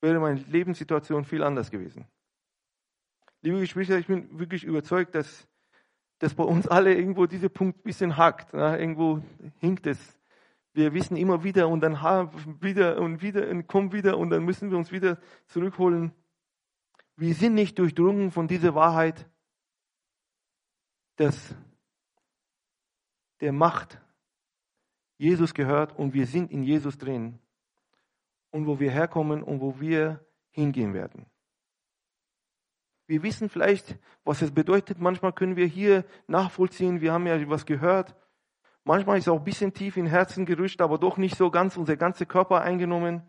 wäre 0.00 0.20
meine 0.20 0.40
Lebenssituation 0.40 1.24
viel 1.24 1.42
anders 1.42 1.70
gewesen. 1.70 2.06
Liebe 3.42 3.60
Geschwister, 3.60 3.98
ich 3.98 4.06
bin 4.06 4.38
wirklich 4.38 4.64
überzeugt, 4.64 5.14
dass, 5.14 5.48
dass 6.18 6.34
bei 6.34 6.44
uns 6.44 6.68
alle 6.68 6.94
irgendwo 6.94 7.24
dieser 7.24 7.48
Punkt 7.48 7.78
ein 7.78 7.82
bisschen 7.84 8.16
hakt. 8.18 8.52
Ne? 8.52 8.78
Irgendwo 8.78 9.22
hinkt 9.58 9.86
es. 9.86 10.18
Wir 10.74 10.92
wissen 10.92 11.16
immer 11.16 11.42
wieder 11.42 11.68
und 11.68 11.80
dann 11.80 11.94
wieder 12.60 13.00
und 13.00 13.22
wieder 13.22 13.48
und 13.48 13.66
kommen 13.66 13.92
wieder 13.92 14.18
und 14.18 14.30
dann 14.30 14.44
müssen 14.44 14.70
wir 14.70 14.76
uns 14.76 14.92
wieder 14.92 15.18
zurückholen. 15.46 16.12
Wir 17.16 17.34
sind 17.34 17.54
nicht 17.54 17.78
durchdrungen 17.78 18.30
von 18.30 18.46
dieser 18.46 18.74
Wahrheit, 18.74 19.28
dass 21.16 21.54
der 23.40 23.52
Macht 23.52 24.00
Jesus 25.16 25.54
gehört 25.54 25.98
und 25.98 26.14
wir 26.14 26.26
sind 26.26 26.50
in 26.50 26.62
Jesus 26.62 26.98
drin 26.98 27.38
und 28.50 28.66
wo 28.66 28.78
wir 28.78 28.90
herkommen 28.90 29.42
und 29.42 29.60
wo 29.60 29.80
wir 29.80 30.24
hingehen 30.50 30.94
werden. 30.94 31.26
Wir 33.10 33.24
wissen 33.24 33.48
vielleicht, 33.48 33.98
was 34.22 34.40
es 34.40 34.54
bedeutet. 34.54 35.00
Manchmal 35.00 35.32
können 35.32 35.56
wir 35.56 35.66
hier 35.66 36.04
nachvollziehen. 36.28 37.00
Wir 37.00 37.12
haben 37.12 37.26
ja 37.26 37.50
was 37.50 37.66
gehört. 37.66 38.14
Manchmal 38.84 39.18
ist 39.18 39.28
auch 39.28 39.38
ein 39.38 39.44
bisschen 39.44 39.74
tief 39.74 39.96
in 39.96 40.06
Herzen 40.06 40.46
gerutscht, 40.46 40.80
aber 40.80 40.96
doch 40.96 41.16
nicht 41.16 41.36
so 41.36 41.50
ganz 41.50 41.76
unser 41.76 41.96
ganzer 41.96 42.24
Körper 42.24 42.60
eingenommen. 42.60 43.22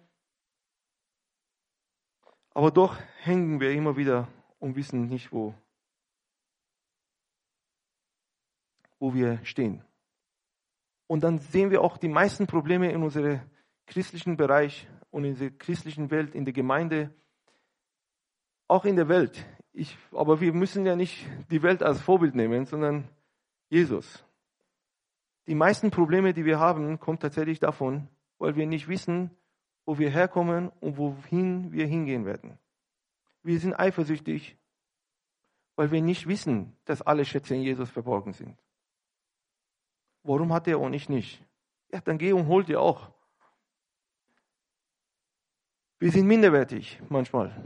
Aber 2.53 2.69
doch 2.69 2.95
hängen 3.21 3.59
wir 3.59 3.71
immer 3.71 3.97
wieder 3.97 4.27
und 4.59 4.75
wissen 4.75 5.07
nicht, 5.07 5.33
wo, 5.33 5.55
wo 8.99 9.15
wir 9.15 9.43
stehen. 9.43 9.83
Und 11.07 11.23
dann 11.23 11.39
sehen 11.39 11.71
wir 11.71 11.81
auch 11.81 11.97
die 11.97 12.07
meisten 12.07 12.45
Probleme 12.45 12.91
in 12.91 13.01
unserem 13.01 13.41
christlichen 13.87 14.37
Bereich 14.37 14.87
und 15.09 15.23
in 15.23 15.35
der 15.39 15.49
christlichen 15.49 16.11
Welt, 16.11 16.35
in 16.35 16.45
der 16.45 16.53
Gemeinde, 16.53 17.11
auch 18.67 18.85
in 18.85 18.95
der 18.95 19.09
Welt. 19.09 19.43
Ich, 19.73 19.97
aber 20.11 20.41
wir 20.41 20.53
müssen 20.53 20.85
ja 20.85 20.95
nicht 20.95 21.25
die 21.49 21.63
Welt 21.63 21.81
als 21.81 22.01
Vorbild 22.01 22.35
nehmen, 22.35 22.65
sondern 22.65 23.07
Jesus. 23.69 24.25
Die 25.47 25.55
meisten 25.55 25.91
Probleme, 25.91 26.33
die 26.33 26.45
wir 26.45 26.59
haben, 26.59 26.99
kommen 26.99 27.19
tatsächlich 27.19 27.59
davon, 27.59 28.07
weil 28.37 28.55
wir 28.55 28.67
nicht 28.67 28.87
wissen, 28.87 29.31
wo 29.85 29.97
wir 29.97 30.09
herkommen 30.09 30.69
und 30.81 30.97
wohin 30.97 31.71
wir 31.71 31.87
hingehen 31.87 32.25
werden. 32.25 32.57
Wir 33.43 33.59
sind 33.59 33.73
eifersüchtig, 33.73 34.57
weil 35.75 35.91
wir 35.91 36.01
nicht 36.01 36.27
wissen, 36.27 36.75
dass 36.85 37.01
alle 37.01 37.25
Schätze 37.25 37.55
in 37.55 37.61
Jesus 37.61 37.89
verborgen 37.89 38.33
sind. 38.33 38.57
Warum 40.23 40.53
hat 40.53 40.67
er 40.67 40.79
und 40.79 40.93
ich 40.93 41.09
nicht? 41.09 41.43
Ja, 41.91 42.01
dann 42.01 42.17
geh 42.17 42.33
und 42.33 42.47
hol 42.47 42.63
dir 42.63 42.79
auch. 42.79 43.09
Wir 45.99 46.11
sind 46.11 46.27
minderwertig 46.27 47.01
manchmal. 47.09 47.63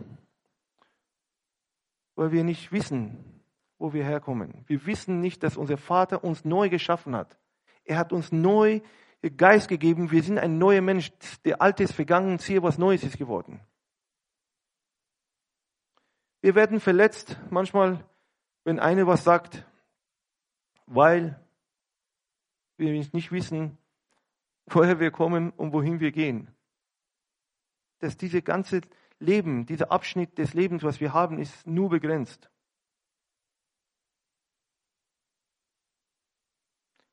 Weil 2.15 2.31
wir 2.31 2.43
nicht 2.43 2.71
wissen, 2.71 3.41
wo 3.77 3.93
wir 3.93 4.03
herkommen. 4.03 4.63
Wir 4.67 4.85
wissen 4.85 5.19
nicht, 5.19 5.43
dass 5.43 5.57
unser 5.57 5.77
Vater 5.77 6.23
uns 6.23 6.45
neu 6.45 6.69
geschaffen 6.69 7.15
hat. 7.15 7.37
Er 7.83 7.97
hat 7.97 8.13
uns 8.13 8.31
neu 8.31 8.81
Geist 9.37 9.67
gegeben. 9.67 10.11
Wir 10.11 10.23
sind 10.23 10.37
ein 10.37 10.57
neuer 10.57 10.81
Mensch. 10.81 11.11
Der 11.43 11.61
Alte 11.61 11.83
ist 11.83 11.93
vergangen, 11.93 12.37
siehe, 12.37 12.63
was 12.63 12.77
Neues 12.77 13.03
ist 13.03 13.17
geworden. 13.17 13.59
Wir 16.41 16.55
werden 16.55 16.79
verletzt 16.79 17.39
manchmal, 17.49 18.05
wenn 18.63 18.79
einer 18.79 19.07
was 19.07 19.23
sagt, 19.23 19.65
weil 20.85 21.39
wir 22.77 22.91
nicht 22.91 23.31
wissen, 23.31 23.77
woher 24.67 24.99
wir 24.99 25.11
kommen 25.11 25.51
und 25.51 25.73
wohin 25.73 25.99
wir 25.99 26.11
gehen. 26.11 26.53
Dass 27.99 28.17
diese 28.17 28.41
ganze 28.41 28.81
Leben, 29.25 29.65
dieser 29.65 29.91
Abschnitt 29.91 30.37
des 30.37 30.53
Lebens, 30.53 30.83
was 30.83 30.99
wir 30.99 31.13
haben, 31.13 31.39
ist 31.39 31.65
nur 31.67 31.89
begrenzt. 31.89 32.49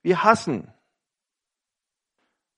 Wir 0.02 0.22
hassen, 0.22 0.72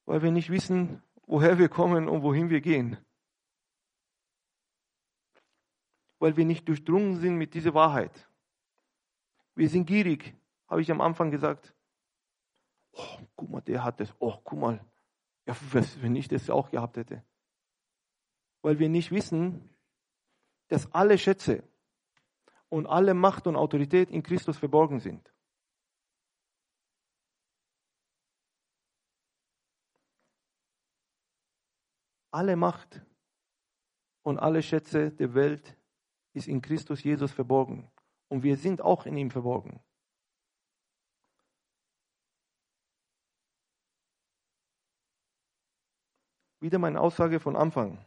weil 0.07 0.23
wir 0.23 0.31
nicht 0.31 0.51
wissen, 0.51 1.03
woher 1.27 1.59
wir 1.59 1.69
kommen 1.69 2.09
und 2.09 2.23
wohin 2.23 2.51
wir 2.51 2.61
gehen. 2.61 2.97
Weil 6.19 6.37
wir 6.37 6.45
nicht 6.45 6.67
durchdrungen 6.69 7.17
sind 7.17 7.37
mit 7.37 7.55
dieser 7.55 7.75
Wahrheit. 7.75 8.29
Wir 9.55 9.69
sind 9.69 9.87
gierig, 9.87 10.35
habe 10.69 10.81
ich 10.81 10.91
am 10.91 11.01
Anfang 11.01 11.31
gesagt. 11.31 11.75
Oh, 12.93 13.19
guck 13.37 13.51
mal, 13.51 13.61
der 13.61 13.85
hat 13.85 14.01
das. 14.01 14.15
Oh, 14.19 14.37
guck 14.43 14.59
mal. 14.59 14.85
Ja, 15.47 15.55
wenn 16.01 16.17
ich 16.17 16.29
das 16.29 16.49
auch 16.49 16.71
gehabt 16.71 16.97
hätte. 16.97 17.23
Weil 18.65 18.79
wir 18.79 18.89
nicht 18.89 19.11
wissen, 19.11 19.69
dass 20.69 20.91
alle 20.95 21.19
Schätze 21.19 21.63
und 22.71 22.87
alle 22.87 23.13
Macht 23.13 23.47
und 23.47 23.57
Autorität 23.57 24.11
in 24.11 24.23
Christus 24.23 24.57
verborgen 24.57 25.01
sind. 25.01 25.35
Alle 32.31 32.57
Macht 32.57 33.03
und 34.23 34.39
alle 34.39 34.63
Schätze 34.63 35.11
der 35.11 35.35
Welt 35.35 35.77
ist 36.33 36.49
in 36.49 36.63
Christus 36.63 37.05
Jesus 37.05 37.33
verborgen. 37.33 37.93
Und 38.29 38.45
wir 38.45 38.57
sind 38.57 38.81
auch 38.81 39.05
in 39.05 39.19
ihm 39.19 39.31
verborgen. 39.31 39.79
Wieder 46.61 46.79
meine 46.79 46.99
Aussage 46.99 47.41
von 47.41 47.57
Anfang. 47.57 48.03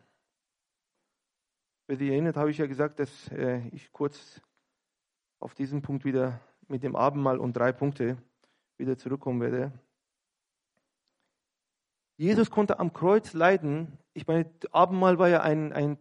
Wer 1.87 1.95
sich 1.95 2.09
erinnert, 2.09 2.35
habe 2.35 2.51
ich 2.51 2.57
ja 2.57 2.67
gesagt, 2.67 2.99
dass 2.99 3.31
äh, 3.31 3.65
ich 3.69 3.93
kurz 3.93 4.41
auf 5.39 5.53
diesen 5.53 5.81
Punkt 5.81 6.03
wieder 6.03 6.41
mit 6.67 6.83
dem 6.83 6.97
Abendmahl 6.97 7.39
und 7.39 7.53
drei 7.53 7.71
Punkte 7.71 8.17
wieder 8.75 8.97
zurückkommen 8.97 9.39
werde. 9.39 9.71
Jesus 12.17 12.51
konnte 12.51 12.79
am 12.79 12.91
Kreuz 12.91 13.31
leiden. 13.31 13.97
Ich 14.13 14.27
meine, 14.27 14.51
Abendmahl 14.71 15.17
war 15.17 15.29
ja 15.29 15.41
ein, 15.41 15.71
ein, 15.71 15.97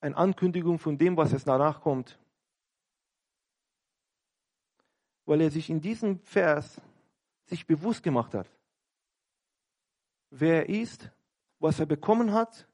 eine 0.00 0.16
Ankündigung 0.16 0.78
von 0.78 0.96
dem, 0.96 1.18
was 1.18 1.32
jetzt 1.32 1.46
danach 1.46 1.82
kommt. 1.82 2.18
Weil 5.26 5.42
er 5.42 5.50
sich 5.50 5.68
in 5.68 5.82
diesem 5.82 6.20
Vers 6.20 6.80
sich 7.44 7.66
bewusst 7.66 8.02
gemacht 8.02 8.32
hat, 8.32 8.50
wer 10.30 10.66
er 10.66 10.80
ist, 10.80 11.10
was 11.58 11.78
er 11.78 11.86
bekommen 11.86 12.32
hat, 12.32 12.66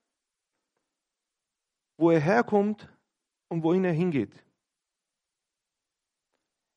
wo 2.02 2.10
er 2.10 2.18
herkommt 2.18 2.92
und 3.48 3.62
wohin 3.62 3.84
er 3.84 3.92
hingeht. 3.92 4.34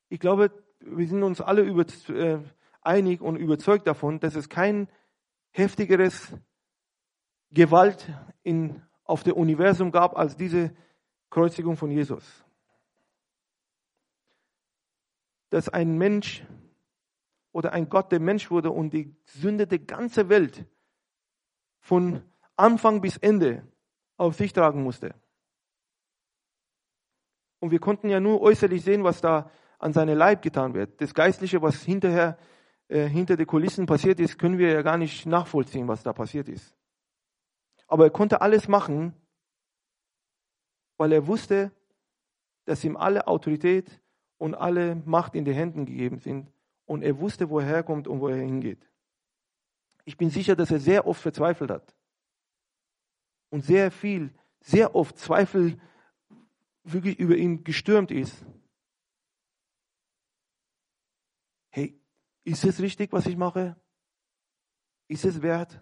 Ich 0.08 0.20
glaube, 0.20 0.52
wir 0.78 1.08
sind 1.08 1.24
uns 1.24 1.40
alle 1.40 1.62
über, 1.62 1.84
äh, 2.10 2.38
einig 2.80 3.20
und 3.20 3.34
überzeugt 3.34 3.88
davon, 3.88 4.20
dass 4.20 4.36
es 4.36 4.48
kein 4.48 4.88
heftigeres 5.50 6.32
Gewalt 7.50 8.08
in, 8.44 8.80
auf 9.02 9.24
dem 9.24 9.34
Universum 9.34 9.90
gab 9.90 10.16
als 10.16 10.36
diese 10.36 10.72
Kreuzigung 11.28 11.76
von 11.76 11.90
Jesus. 11.90 12.44
Dass 15.50 15.68
ein 15.68 15.98
Mensch 15.98 16.46
oder 17.50 17.72
ein 17.72 17.88
Gott, 17.88 18.12
der 18.12 18.20
Mensch 18.20 18.48
wurde 18.52 18.70
und 18.70 18.92
die 18.92 19.16
Sünde 19.24 19.66
der 19.66 19.80
ganzen 19.80 20.28
Welt 20.28 20.66
von 21.80 22.22
Anfang 22.54 23.00
bis 23.00 23.16
Ende 23.16 23.66
auf 24.16 24.36
sich 24.36 24.52
tragen 24.52 24.82
musste. 24.82 25.14
Und 27.60 27.70
wir 27.70 27.78
konnten 27.78 28.08
ja 28.08 28.20
nur 28.20 28.40
äußerlich 28.40 28.82
sehen, 28.82 29.04
was 29.04 29.20
da 29.20 29.50
an 29.78 29.92
seinem 29.92 30.16
Leib 30.16 30.42
getan 30.42 30.74
wird. 30.74 31.00
Das 31.00 31.14
Geistliche, 31.14 31.62
was 31.62 31.82
hinterher 31.82 32.38
äh, 32.88 33.06
hinter 33.06 33.36
den 33.36 33.46
Kulissen 33.46 33.86
passiert 33.86 34.20
ist, 34.20 34.38
können 34.38 34.58
wir 34.58 34.72
ja 34.72 34.82
gar 34.82 34.98
nicht 34.98 35.26
nachvollziehen, 35.26 35.88
was 35.88 36.02
da 36.02 36.12
passiert 36.12 36.48
ist. 36.48 36.76
Aber 37.88 38.04
er 38.04 38.10
konnte 38.10 38.40
alles 38.40 38.68
machen, 38.68 39.14
weil 40.96 41.12
er 41.12 41.26
wusste, 41.26 41.72
dass 42.64 42.84
ihm 42.84 42.96
alle 42.96 43.26
Autorität 43.26 44.00
und 44.38 44.54
alle 44.54 44.96
Macht 45.04 45.34
in 45.34 45.44
die 45.44 45.54
Händen 45.54 45.86
gegeben 45.86 46.18
sind. 46.18 46.52
Und 46.84 47.02
er 47.02 47.18
wusste, 47.18 47.48
wo 47.50 47.60
er 47.60 47.66
herkommt 47.66 48.06
und 48.06 48.20
wo 48.20 48.28
er 48.28 48.36
hingeht. 48.36 48.88
Ich 50.04 50.16
bin 50.16 50.30
sicher, 50.30 50.54
dass 50.54 50.70
er 50.70 50.78
sehr 50.78 51.06
oft 51.06 51.20
verzweifelt 51.20 51.70
hat. 51.70 51.95
Und 53.50 53.64
sehr 53.64 53.90
viel, 53.90 54.34
sehr 54.60 54.94
oft 54.94 55.18
Zweifel 55.18 55.78
wirklich 56.82 57.18
über 57.18 57.36
ihn 57.36 57.64
gestürmt 57.64 58.10
ist. 58.10 58.44
Hey, 61.70 62.00
ist 62.44 62.64
es 62.64 62.80
richtig, 62.80 63.12
was 63.12 63.26
ich 63.26 63.36
mache? 63.36 63.76
Ist 65.08 65.24
es 65.24 65.42
wert? 65.42 65.80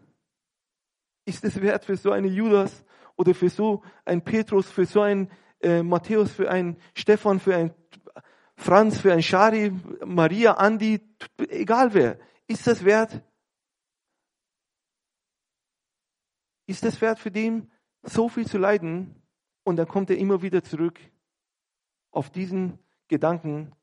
Ist 1.25 1.45
es 1.45 1.61
wert 1.61 1.85
für 1.85 1.97
so 1.97 2.11
einen 2.11 2.33
Judas 2.33 2.85
oder 3.17 3.35
für 3.35 3.49
so 3.49 3.83
einen 4.05 4.23
Petrus, 4.23 4.71
für 4.71 4.87
so 4.87 5.01
einen 5.01 5.31
äh, 5.61 5.83
Matthäus, 5.83 6.33
für 6.33 6.51
einen 6.51 6.77
Stefan, 6.95 7.41
für 7.41 7.57
einen 7.57 7.75
Franz, 8.57 9.01
für 9.01 9.13
einen 9.13 9.23
Shari, 9.23 9.73
Maria, 10.05 10.55
Andi, 10.55 11.01
egal 11.49 11.95
wer. 11.95 12.19
Ist 12.47 12.67
das 12.67 12.85
wert? 12.85 13.23
Ist 16.67 16.85
es 16.85 17.01
wert 17.01 17.19
für 17.19 17.31
den, 17.31 17.71
so 18.03 18.29
viel 18.29 18.47
zu 18.47 18.59
leiden? 18.59 19.23
Und 19.65 19.77
dann 19.77 19.89
kommt 19.89 20.11
er 20.11 20.19
immer 20.19 20.43
wieder 20.43 20.63
zurück 20.63 21.01
auf 22.11 22.31
diesen 22.31 22.79
Gedanken, 23.09 23.75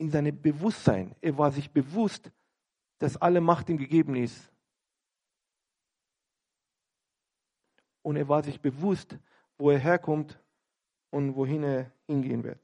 in 0.00 0.10
seinem 0.10 0.40
Bewusstsein. 0.40 1.14
Er 1.20 1.36
war 1.36 1.52
sich 1.52 1.70
bewusst, 1.70 2.32
dass 2.98 3.18
alle 3.18 3.40
Macht 3.40 3.68
ihm 3.68 3.76
gegeben 3.76 4.16
ist. 4.16 4.50
Und 8.02 8.16
er 8.16 8.26
war 8.28 8.42
sich 8.42 8.60
bewusst, 8.60 9.18
wo 9.58 9.70
er 9.70 9.78
herkommt 9.78 10.42
und 11.10 11.36
wohin 11.36 11.62
er 11.62 11.92
hingehen 12.06 12.42
wird. 12.44 12.60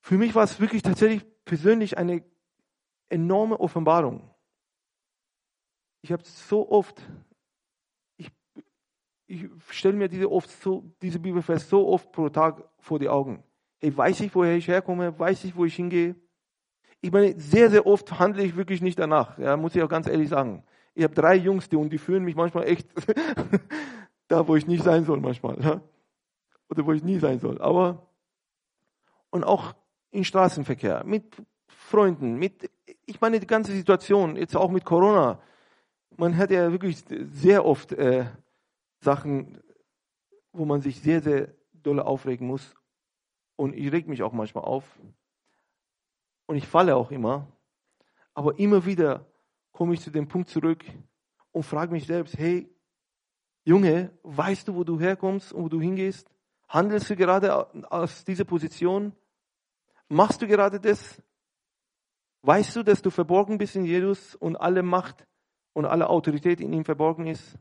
Für 0.00 0.18
mich 0.18 0.34
war 0.34 0.42
es 0.42 0.58
wirklich 0.58 0.82
tatsächlich 0.82 1.24
persönlich 1.44 1.98
eine 1.98 2.24
enorme 3.08 3.58
Offenbarung. 3.58 4.30
Ich 6.02 6.12
habe 6.12 6.22
so 6.24 6.70
oft 6.70 7.02
ich 9.28 9.46
stelle 9.68 9.94
mir 9.94 10.08
diese, 10.08 10.30
oft 10.30 10.50
so, 10.50 10.90
diese 11.02 11.18
Bibelvers 11.18 11.68
so 11.68 11.86
oft 11.86 12.10
pro 12.10 12.30
Tag 12.30 12.64
vor 12.80 12.98
die 12.98 13.08
Augen. 13.08 13.44
Hey, 13.78 13.94
weiß 13.94 14.20
ich, 14.20 14.34
woher 14.34 14.56
ich 14.56 14.66
herkomme? 14.66 15.16
Weiß 15.18 15.44
ich, 15.44 15.54
wo 15.54 15.66
ich 15.66 15.76
hingehe? 15.76 16.16
Ich 17.02 17.12
meine, 17.12 17.38
sehr, 17.38 17.70
sehr 17.70 17.86
oft 17.86 18.18
handle 18.18 18.42
ich 18.42 18.56
wirklich 18.56 18.80
nicht 18.80 18.98
danach. 18.98 19.38
Ja, 19.38 19.56
muss 19.56 19.76
ich 19.76 19.82
auch 19.82 19.88
ganz 19.88 20.08
ehrlich 20.08 20.30
sagen. 20.30 20.64
Ich 20.94 21.04
habe 21.04 21.14
drei 21.14 21.36
Jungs, 21.36 21.68
die, 21.68 21.76
und 21.76 21.90
die 21.90 21.98
führen 21.98 22.24
mich 22.24 22.34
manchmal 22.34 22.66
echt 22.66 22.88
da, 24.28 24.48
wo 24.48 24.56
ich 24.56 24.66
nicht 24.66 24.82
sein 24.82 25.04
soll 25.04 25.20
manchmal. 25.20 25.62
Ja? 25.62 25.82
Oder 26.70 26.86
wo 26.86 26.92
ich 26.92 27.04
nie 27.04 27.18
sein 27.18 27.38
soll. 27.38 27.60
Aber, 27.60 28.08
und 29.30 29.44
auch 29.44 29.74
im 30.10 30.24
Straßenverkehr, 30.24 31.04
mit 31.04 31.36
Freunden, 31.68 32.36
mit, 32.36 32.68
ich 33.08 33.20
meine, 33.20 33.40
die 33.40 33.46
ganze 33.46 33.72
Situation, 33.72 34.36
jetzt 34.36 34.54
auch 34.54 34.70
mit 34.70 34.84
Corona. 34.84 35.40
Man 36.16 36.36
hat 36.36 36.50
ja 36.50 36.70
wirklich 36.70 37.02
sehr 37.32 37.64
oft, 37.64 37.92
äh, 37.92 38.26
Sachen, 39.00 39.62
wo 40.52 40.64
man 40.64 40.82
sich 40.82 41.00
sehr, 41.00 41.22
sehr 41.22 41.54
dolle 41.72 42.04
aufregen 42.04 42.46
muss. 42.46 42.74
Und 43.56 43.74
ich 43.74 43.90
reg 43.92 44.08
mich 44.08 44.22
auch 44.22 44.32
manchmal 44.32 44.64
auf. 44.64 44.84
Und 46.46 46.56
ich 46.56 46.66
falle 46.66 46.96
auch 46.96 47.10
immer. 47.10 47.46
Aber 48.34 48.58
immer 48.58 48.84
wieder 48.84 49.26
komme 49.72 49.94
ich 49.94 50.00
zu 50.00 50.10
dem 50.10 50.28
Punkt 50.28 50.50
zurück 50.50 50.84
und 51.52 51.62
frage 51.62 51.92
mich 51.92 52.06
selbst, 52.06 52.36
hey, 52.38 52.68
Junge, 53.64 54.10
weißt 54.22 54.68
du, 54.68 54.74
wo 54.74 54.84
du 54.84 54.98
herkommst 55.00 55.52
und 55.52 55.64
wo 55.64 55.68
du 55.68 55.80
hingehst? 55.80 56.30
Handelst 56.68 57.10
du 57.10 57.16
gerade 57.16 57.90
aus 57.90 58.24
dieser 58.24 58.44
Position? 58.44 59.12
Machst 60.08 60.40
du 60.42 60.46
gerade 60.46 60.78
das? 60.78 61.22
Weißt 62.42 62.76
du, 62.76 62.82
dass 62.82 63.02
du 63.02 63.10
verborgen 63.10 63.58
bist 63.58 63.76
in 63.76 63.84
Jesus 63.84 64.34
und 64.34 64.56
alle 64.56 64.82
Macht 64.82 65.26
und 65.72 65.84
alle 65.84 66.08
Autorität 66.08 66.60
in 66.60 66.72
ihm 66.72 66.84
verborgen 66.84 67.26
ist? 67.26 67.58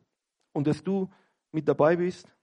Und 0.53 0.67
dass 0.67 0.83
du 0.83 1.09
mit 1.51 1.67
dabei 1.67 1.95
bist. 1.95 2.33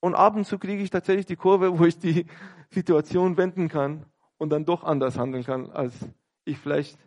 Und 0.00 0.14
ab 0.14 0.34
und 0.34 0.44
zu 0.44 0.58
kriege 0.58 0.82
ich 0.82 0.90
tatsächlich 0.90 1.26
die 1.26 1.36
Kurve, 1.36 1.78
wo 1.78 1.84
ich 1.84 1.98
die 1.98 2.26
Situation 2.70 3.36
wenden 3.36 3.68
kann 3.68 4.06
und 4.38 4.50
dann 4.50 4.64
doch 4.64 4.82
anders 4.82 5.16
handeln 5.16 5.44
kann, 5.44 5.70
als 5.70 5.94
ich 6.44 6.58
vielleicht 6.58 6.98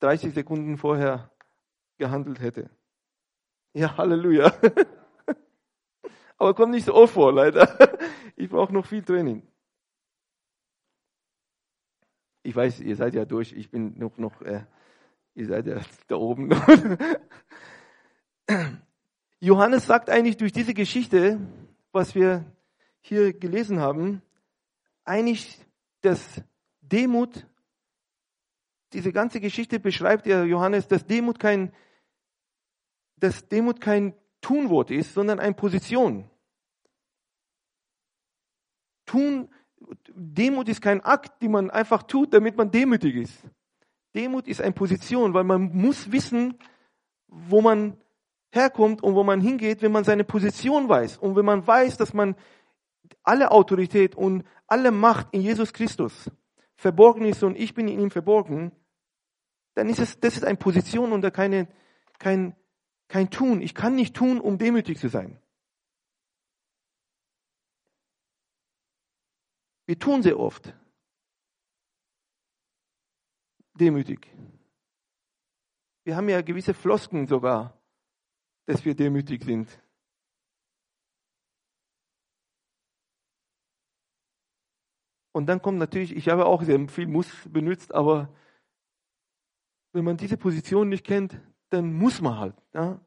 30 0.00 0.34
Sekunden 0.34 0.78
vorher 0.78 1.30
gehandelt 1.98 2.40
hätte. 2.40 2.70
Ja, 3.72 3.96
Halleluja. 3.96 4.52
Aber 6.38 6.54
kommt 6.54 6.72
nicht 6.72 6.86
so 6.86 6.94
oft 6.94 7.14
vor, 7.14 7.32
leider. 7.32 7.68
Ich 8.34 8.48
brauche 8.48 8.72
noch 8.72 8.86
viel 8.86 9.02
Training. 9.02 9.46
Ich 12.42 12.56
weiß, 12.56 12.80
ihr 12.80 12.96
seid 12.96 13.14
ja 13.14 13.24
durch. 13.24 13.52
Ich 13.52 13.70
bin 13.70 13.98
noch, 13.98 14.16
noch 14.16 14.40
äh, 14.42 14.64
ihr 15.34 15.46
seid 15.46 15.66
ja 15.66 15.80
da 16.08 16.16
oben. 16.16 16.50
Johannes 19.40 19.86
sagt 19.86 20.10
eigentlich 20.10 20.36
durch 20.36 20.52
diese 20.52 20.74
Geschichte, 20.74 21.40
was 21.92 22.14
wir 22.14 22.44
hier 23.00 23.32
gelesen 23.32 23.80
haben, 23.80 24.22
eigentlich, 25.04 25.58
dass 26.02 26.42
Demut, 26.80 27.46
diese 28.92 29.12
ganze 29.12 29.40
Geschichte 29.40 29.80
beschreibt 29.80 30.26
ja 30.26 30.44
Johannes, 30.44 30.88
dass 30.88 31.06
Demut 31.06 31.38
kein, 31.38 31.72
dass 33.16 33.48
Demut 33.48 33.80
kein 33.80 34.14
Tunwort 34.40 34.90
ist, 34.90 35.14
sondern 35.14 35.38
eine 35.38 35.54
Position. 35.54 36.28
Tun, 39.06 39.48
Demut 40.14 40.68
ist 40.68 40.82
kein 40.82 41.00
Akt, 41.00 41.42
den 41.42 41.52
man 41.52 41.70
einfach 41.70 42.02
tut, 42.02 42.34
damit 42.34 42.56
man 42.56 42.70
demütig 42.70 43.16
ist. 43.16 43.42
Demut 44.14 44.46
ist 44.48 44.60
eine 44.60 44.72
Position, 44.72 45.34
weil 45.34 45.44
man 45.44 45.72
muss 45.72 46.12
wissen, 46.12 46.58
wo 47.28 47.60
man 47.60 47.96
herkommt 48.52 49.02
und 49.02 49.14
wo 49.14 49.22
man 49.22 49.40
hingeht, 49.40 49.82
wenn 49.82 49.92
man 49.92 50.04
seine 50.04 50.24
Position 50.24 50.88
weiß 50.88 51.18
und 51.18 51.36
wenn 51.36 51.44
man 51.44 51.66
weiß, 51.66 51.96
dass 51.96 52.12
man 52.12 52.34
alle 53.22 53.50
Autorität 53.50 54.14
und 54.14 54.44
alle 54.66 54.90
Macht 54.90 55.28
in 55.32 55.40
Jesus 55.40 55.72
Christus 55.72 56.30
verborgen 56.76 57.24
ist 57.24 57.42
und 57.42 57.56
ich 57.56 57.74
bin 57.74 57.88
in 57.88 58.00
ihm 58.00 58.10
verborgen, 58.10 58.72
dann 59.74 59.88
ist 59.88 60.00
es, 60.00 60.18
das 60.18 60.36
ist 60.36 60.44
eine 60.44 60.56
Position 60.56 61.12
und 61.12 61.22
keine, 61.32 61.68
kein, 62.18 62.56
kein 63.08 63.30
Tun. 63.30 63.62
Ich 63.62 63.74
kann 63.74 63.94
nicht 63.94 64.16
tun, 64.16 64.40
um 64.40 64.58
demütig 64.58 64.98
zu 64.98 65.08
sein. 65.08 65.39
Wir 69.90 69.98
tun 69.98 70.22
sehr 70.22 70.38
oft 70.38 70.72
demütig. 73.74 74.32
Wir 76.04 76.14
haben 76.14 76.28
ja 76.28 76.42
gewisse 76.42 76.74
Flosken 76.74 77.26
sogar, 77.26 77.76
dass 78.66 78.84
wir 78.84 78.94
demütig 78.94 79.42
sind. 79.42 79.82
Und 85.32 85.46
dann 85.46 85.60
kommt 85.60 85.78
natürlich, 85.78 86.14
ich 86.14 86.28
habe 86.28 86.46
auch 86.46 86.62
sehr 86.62 86.88
viel 86.88 87.08
Muss 87.08 87.28
benutzt, 87.48 87.92
aber 87.92 88.32
wenn 89.90 90.04
man 90.04 90.16
diese 90.16 90.36
Position 90.36 90.88
nicht 90.88 91.04
kennt, 91.04 91.40
dann 91.70 91.92
muss 91.92 92.20
man 92.20 92.38
halt. 92.38 92.62
Ja? 92.72 93.04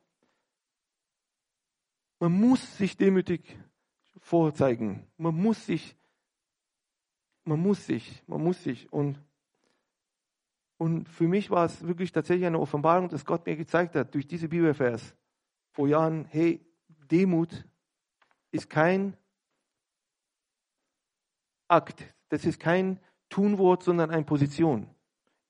Man 2.19 2.33
muss 2.33 2.77
sich 2.77 2.97
demütig 2.97 3.57
vorzeigen. 4.17 5.09
Man 5.15 5.35
muss 5.35 5.65
sich, 5.65 5.95
man 7.45 7.59
muss 7.59 7.85
sich, 7.85 8.23
man 8.27 8.43
muss 8.43 8.63
sich. 8.63 8.91
Und, 8.91 9.19
und 10.77 11.09
für 11.09 11.27
mich 11.27 11.49
war 11.49 11.65
es 11.65 11.85
wirklich 11.85 12.11
tatsächlich 12.11 12.45
eine 12.45 12.59
Offenbarung, 12.59 13.09
dass 13.09 13.25
Gott 13.25 13.45
mir 13.45 13.55
gezeigt 13.55 13.95
hat, 13.95 14.13
durch 14.13 14.27
diese 14.27 14.47
Bibelvers 14.47 15.15
vor 15.71 15.87
Jahren, 15.87 16.25
hey, 16.25 16.65
Demut 17.11 17.65
ist 18.51 18.69
kein 18.69 19.17
Akt. 21.67 22.03
Das 22.29 22.45
ist 22.45 22.59
kein 22.59 22.99
Tunwort, 23.29 23.83
sondern 23.83 24.11
eine 24.11 24.23
Position. 24.23 24.87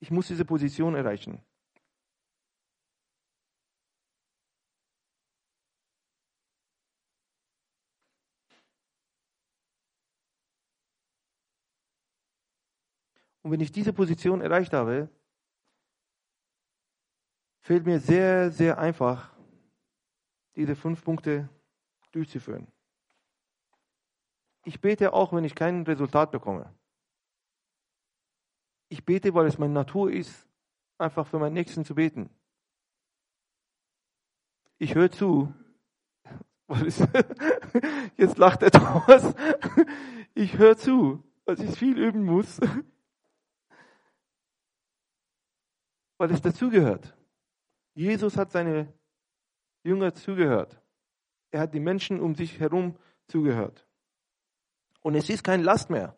Ich 0.00 0.10
muss 0.10 0.28
diese 0.28 0.44
Position 0.44 0.94
erreichen. 0.94 1.40
Und 13.44 13.50
wenn 13.50 13.60
ich 13.60 13.72
diese 13.72 13.92
Position 13.92 14.40
erreicht 14.40 14.72
habe, 14.72 15.10
fällt 17.60 17.84
mir 17.84 18.00
sehr, 18.00 18.50
sehr 18.50 18.78
einfach, 18.78 19.36
diese 20.56 20.74
fünf 20.74 21.04
Punkte 21.04 21.50
durchzuführen. 22.10 22.66
Ich 24.64 24.80
bete 24.80 25.12
auch, 25.12 25.34
wenn 25.34 25.44
ich 25.44 25.54
kein 25.54 25.82
Resultat 25.82 26.30
bekomme. 26.30 26.74
Ich 28.88 29.04
bete, 29.04 29.34
weil 29.34 29.46
es 29.46 29.58
meine 29.58 29.74
Natur 29.74 30.10
ist, 30.10 30.48
einfach 30.96 31.26
für 31.26 31.38
meinen 31.38 31.52
Nächsten 31.52 31.84
zu 31.84 31.94
beten. 31.94 32.30
Ich 34.78 34.94
höre 34.94 35.10
zu. 35.10 35.52
Jetzt 38.16 38.38
lacht 38.38 38.60
Thomas. 38.72 39.34
Ich 40.34 40.56
höre 40.56 40.78
zu, 40.78 41.22
weil 41.44 41.60
ich 41.60 41.78
viel 41.78 41.98
üben 41.98 42.24
muss. 42.24 42.58
Weil 46.18 46.30
es 46.30 46.42
dazugehört. 46.42 47.16
Jesus 47.94 48.36
hat 48.36 48.50
seine 48.50 48.92
Jünger 49.82 50.14
zugehört. 50.14 50.80
Er 51.50 51.60
hat 51.60 51.74
die 51.74 51.80
Menschen 51.80 52.20
um 52.20 52.34
sich 52.34 52.58
herum 52.58 52.96
zugehört. 53.28 53.86
Und 55.00 55.14
es 55.14 55.28
ist 55.28 55.44
kein 55.44 55.62
Last 55.62 55.90
mehr, 55.90 56.16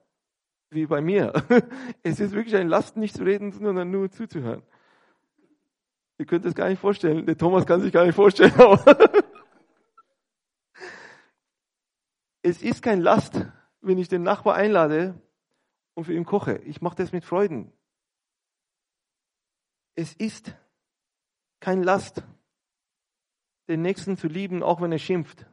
wie 0.71 0.87
bei 0.87 1.01
mir. 1.01 1.33
Es 2.03 2.21
ist 2.21 2.33
wirklich 2.33 2.57
ein 2.57 2.69
Last, 2.69 2.97
nicht 2.97 3.17
zu 3.17 3.25
reden, 3.25 3.53
sondern 3.53 3.91
nur 3.91 4.11
zuzuhören. 4.11 4.63
Ihr 6.19 6.25
könnt 6.25 6.47
es 6.47 6.55
gar 6.55 6.69
nicht 6.69 6.79
vorstellen. 6.79 7.27
Der 7.27 7.37
Thomas 7.37 7.67
kann 7.67 7.81
sich 7.81 7.93
gar 7.93 8.07
nicht 8.07 8.15
vorstellen. 8.15 8.53
es 12.43 12.63
ist 12.63 12.81
kein 12.81 13.01
Last, 13.01 13.45
wenn 13.81 13.99
ich 13.99 14.09
den 14.09 14.23
Nachbar 14.23 14.55
einlade 14.55 15.21
und 15.95 16.05
für 16.05 16.15
ihn 16.15 16.25
koche. 16.25 16.59
Ich 16.65 16.81
mache 16.81 16.97
das 16.97 17.13
mit 17.13 17.25
Freuden. 17.25 17.73
Es 19.97 20.15
ist 20.15 20.55
kein 21.59 21.83
Last, 21.83 22.23
den 23.69 23.83
Nächsten 23.83 24.17
zu 24.17 24.29
lieben, 24.29 24.63
auch 24.63 24.81
wenn 24.81 24.93
er 24.93 24.99
schimpft, 24.99 25.47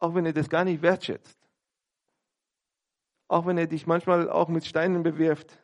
auch 0.00 0.14
wenn 0.14 0.26
er 0.26 0.32
das 0.32 0.50
gar 0.50 0.64
nicht 0.64 0.82
wertschätzt 0.82 1.40
auch 3.30 3.46
wenn 3.46 3.58
er 3.58 3.68
dich 3.68 3.86
manchmal 3.86 4.28
auch 4.28 4.48
mit 4.48 4.64
Steinen 4.66 5.04
bewirft. 5.04 5.56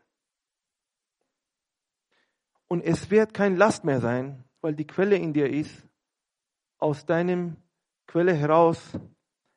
Und 2.68 2.82
es 2.82 3.10
wird 3.10 3.34
kein 3.34 3.56
Last 3.56 3.84
mehr 3.84 4.00
sein, 4.00 4.44
weil 4.60 4.74
die 4.74 4.86
Quelle 4.86 5.16
in 5.16 5.32
dir 5.32 5.50
ist, 5.50 5.84
aus 6.78 7.06
deinem 7.06 7.56
Quelle 8.06 8.34
heraus 8.34 8.96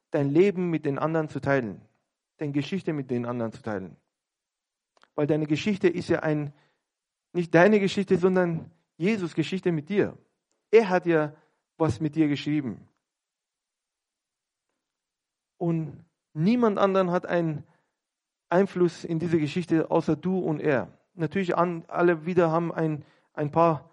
dein 0.10 0.30
Leben 0.30 0.72
mit 0.72 0.86
den 0.88 0.98
anderen 0.98 1.30
zu 1.30 1.40
teilen, 1.40 1.82
deine 2.38 2.52
Geschichte 2.52 2.94
mit 2.94 3.12
den 3.12 3.28
anderen 3.28 3.52
zu 3.52 3.62
teilen. 3.62 3.96
Weil 5.14 5.28
deine 5.28 5.46
Geschichte 5.46 5.88
ist 5.88 6.10
ja 6.10 6.22
ein, 6.22 6.52
nicht 7.34 7.54
deine 7.54 7.80
Geschichte, 7.80 8.18
sondern 8.18 8.72
Jesus 8.98 9.34
Geschichte 9.34 9.72
mit 9.72 9.90
dir. 9.90 10.18
Er 10.72 10.90
hat 10.90 11.06
ja 11.06 11.34
was 11.78 12.00
mit 12.00 12.16
dir 12.16 12.28
geschrieben. 12.28 12.88
Und 15.58 16.06
niemand 16.34 16.78
anderen 16.78 17.12
hat 17.12 17.26
ein 17.26 17.64
Einfluss 18.50 19.04
in 19.04 19.20
diese 19.20 19.40
Geschichte 19.40 19.92
außer 19.92 20.16
du 20.16 20.40
und 20.40 20.60
er. 20.60 20.92
Natürlich 21.14 21.56
an, 21.56 21.86
alle 21.88 22.26
wieder 22.26 22.52
haben 22.52 22.72
ein, 22.72 23.06
ein 23.34 23.52
paar 23.52 23.90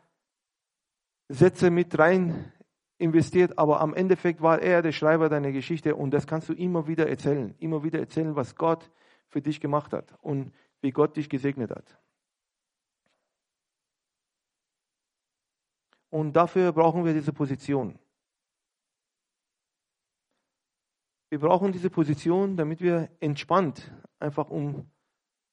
Sätze 1.29 1.71
mit 1.71 1.99
rein 1.99 2.53
investiert, 2.99 3.59
aber 3.59 3.81
am 3.81 3.95
Endeffekt 3.95 4.41
war 4.41 4.61
er 4.61 4.81
der 4.81 4.93
Schreiber 4.93 5.29
deiner 5.29 5.53
Geschichte 5.53 5.97
und 5.97 6.13
das 6.13 6.27
kannst 6.27 6.49
du 6.49 6.55
immer 6.55 6.87
wieder 6.87 7.09
erzählen. 7.09 7.55
Immer 7.59 7.83
wieder 7.83 7.99
erzählen, 7.99 8.37
was 8.37 8.55
Gott 8.55 8.91
für 9.29 9.43
dich 9.43 9.61
gemacht 9.61 9.93
hat 9.93 10.15
und 10.23 10.53
wie 10.81 10.93
Gott 10.93 11.17
dich 11.17 11.29
gesegnet 11.29 11.71
hat. 11.71 11.99
Und 16.11 16.35
dafür 16.35 16.73
brauchen 16.73 17.05
wir 17.05 17.13
diese 17.13 17.33
Position. 17.33 17.99
Wir 21.29 21.41
brauchen 21.41 21.73
diese 21.73 21.91
Position, 21.91 22.57
damit 22.57 22.81
wir 22.81 23.11
entspannt 23.21 23.93
einfach 24.19 24.49
um 24.49 24.91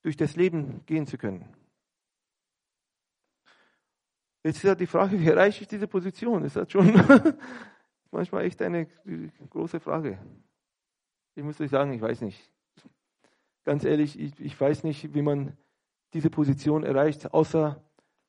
durch 0.04 0.16
das 0.16 0.36
Leben 0.36 0.86
gehen 0.86 1.08
zu 1.08 1.18
können. 1.18 1.54
Jetzt 4.44 4.58
ist 4.58 4.64
ja 4.64 4.76
die 4.76 4.88
Frage, 4.88 5.20
wie 5.20 5.28
erreiche 5.28 5.62
ich 5.62 5.68
diese 5.68 5.88
Position? 5.88 6.44
Ist 6.44 6.56
das 6.56 6.72
schon 6.72 6.94
manchmal 8.12 8.46
echt 8.46 8.62
eine 8.62 8.86
große 9.50 9.80
Frage. 9.80 10.20
Ich 11.36 11.44
muss 11.44 11.60
euch 11.60 11.72
sagen, 11.72 11.94
ich 11.94 12.02
weiß 12.02 12.22
nicht. 12.22 12.52
Ganz 13.64 13.84
ehrlich, 13.86 14.20
ich, 14.20 14.40
ich 14.40 14.60
weiß 14.60 14.84
nicht, 14.84 15.14
wie 15.14 15.22
man 15.22 15.58
diese 16.14 16.30
Position 16.30 16.84
erreicht, 16.84 17.34
außer 17.34 17.82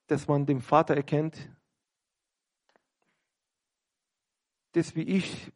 dass 0.07 0.29
man 0.29 0.47
den 0.47 0.61
Vater 0.61 0.95
erkennt, 0.95 1.51
das 4.77 4.95
wie 4.97 5.03
ich 5.03 5.53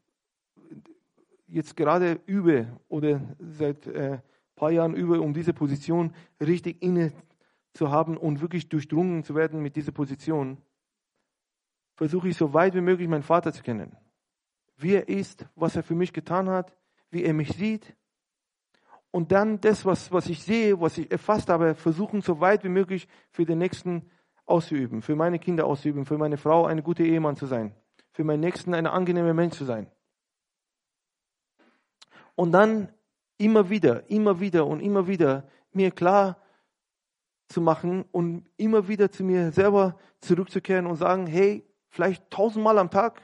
jetzt 1.47 1.77
gerade 1.77 2.21
übe 2.27 2.69
oder 2.89 3.21
seit 3.39 3.87
äh, 3.87 4.19
paar 4.59 4.71
Jahren 4.71 4.95
übe, 4.95 5.21
um 5.21 5.33
diese 5.33 5.55
Position 5.55 6.13
richtig 6.41 6.83
inne 6.83 7.13
zu 7.73 7.91
haben 7.91 8.17
und 8.17 8.41
wirklich 8.41 8.69
durchdrungen 8.69 9.25
zu 9.25 9.35
werden 9.35 9.63
mit 9.63 9.77
dieser 9.77 9.93
Position, 9.93 10.59
versuche 11.95 12.29
ich 12.29 12.37
so 12.37 12.53
weit 12.53 12.75
wie 12.75 12.81
möglich 12.81 13.09
meinen 13.09 13.23
Vater 13.23 13.53
zu 13.53 13.63
kennen. 13.63 13.97
Wie 14.77 14.95
er 14.95 15.09
ist, 15.09 15.47
was 15.55 15.77
er 15.77 15.83
für 15.83 15.95
mich 15.95 16.13
getan 16.13 16.49
hat, 16.49 16.77
wie 17.11 17.25
er 17.25 17.35
mich 17.35 17.53
sieht. 17.57 17.97
Und 19.11 19.33
dann 19.33 19.61
das, 19.61 19.85
was, 19.85 20.13
was 20.13 20.29
ich 20.29 20.43
sehe, 20.43 20.81
was 20.81 20.99
ich 20.99 21.11
erfasst 21.11 21.49
habe, 21.49 21.75
versuchen 21.75 22.21
so 22.21 22.41
weit 22.41 22.63
wie 22.63 22.69
möglich 22.69 23.09
für 23.31 23.45
den 23.45 23.59
Nächsten 23.59 24.11
auszuüben, 24.45 25.03
für 25.03 25.17
meine 25.17 25.39
Kinder 25.39 25.67
auszuüben, 25.67 26.05
für 26.05 26.19
meine 26.19 26.37
Frau 26.37 26.67
eine 26.67 26.83
gute 26.83 27.05
Ehemann 27.05 27.37
zu 27.37 27.47
sein, 27.47 27.75
für 28.19 28.25
meinen 28.25 28.41
Nächsten 28.41 28.75
ein 28.75 28.89
angenehmer 28.89 29.33
Mensch 29.33 29.57
zu 29.57 29.65
sein. 29.65 29.87
Und 32.35 32.51
dann 32.51 32.93
immer 33.37 33.71
wieder, 33.71 34.11
immer 34.11 34.41
wieder 34.41 34.67
und 34.67 34.81
immer 34.81 35.07
wieder 35.07 35.49
mir 35.71 35.93
klar 35.93 36.43
zu 37.47 37.61
machen 37.61 38.05
und 38.11 38.45
immer 38.57 38.89
wieder 38.89 39.13
zu 39.13 39.23
mir 39.23 39.53
selber 39.53 39.97
zurückzukehren 40.21 40.87
und 40.87 40.97
sagen, 40.97 41.29
hey, 41.29 41.65
vielleicht 41.91 42.29
tausendmal 42.29 42.79
am 42.79 42.91
Tag. 42.91 43.23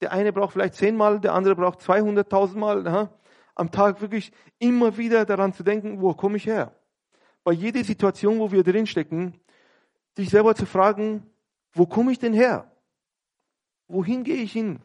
Der 0.00 0.12
eine 0.12 0.32
braucht 0.32 0.54
vielleicht 0.54 0.76
zehnmal, 0.76 1.20
der 1.20 1.34
andere 1.34 1.56
braucht 1.56 1.82
zweihunderttausendmal 1.82 3.10
am 3.54 3.70
Tag 3.70 4.00
wirklich 4.00 4.32
immer 4.58 4.96
wieder 4.96 5.26
daran 5.26 5.52
zu 5.52 5.62
denken, 5.62 6.00
wo 6.00 6.14
komme 6.14 6.38
ich 6.38 6.46
her? 6.46 6.74
Bei 7.44 7.52
jeder 7.52 7.84
Situation, 7.84 8.38
wo 8.38 8.50
wir 8.50 8.64
drinstecken, 8.64 9.38
sich 10.16 10.30
selber 10.30 10.54
zu 10.54 10.64
fragen, 10.64 11.30
wo 11.74 11.84
komme 11.84 12.12
ich 12.12 12.18
denn 12.18 12.32
her? 12.32 12.72
Wohin 13.88 14.24
gehe 14.24 14.36
ich 14.36 14.52
hin? 14.52 14.80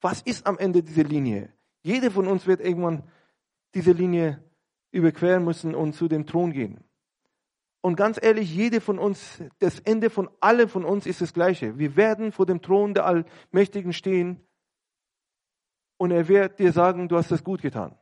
Was 0.00 0.22
ist 0.22 0.46
am 0.46 0.58
Ende 0.58 0.82
dieser 0.82 1.04
Linie? 1.04 1.52
Jeder 1.82 2.10
von 2.10 2.26
uns 2.26 2.46
wird 2.46 2.60
irgendwann 2.60 3.04
diese 3.74 3.92
Linie 3.92 4.42
überqueren 4.92 5.44
müssen 5.44 5.74
und 5.74 5.94
zu 5.94 6.08
dem 6.08 6.26
Thron 6.26 6.52
gehen. 6.52 6.82
Und 7.82 7.96
ganz 7.96 8.18
ehrlich, 8.20 8.54
jede 8.54 8.80
von 8.80 8.98
uns, 8.98 9.42
das 9.58 9.80
Ende 9.80 10.10
von 10.10 10.28
alle 10.40 10.68
von 10.68 10.84
uns 10.84 11.06
ist 11.06 11.20
das 11.20 11.32
gleiche. 11.32 11.78
Wir 11.78 11.96
werden 11.96 12.32
vor 12.32 12.44
dem 12.44 12.60
Thron 12.60 12.92
der 12.92 13.06
Allmächtigen 13.06 13.92
stehen 13.92 14.46
und 15.96 16.10
er 16.10 16.28
wird 16.28 16.58
dir 16.58 16.72
sagen, 16.72 17.08
du 17.08 17.16
hast 17.16 17.30
das 17.30 17.42
gut 17.44 17.62
getan. 17.62 17.96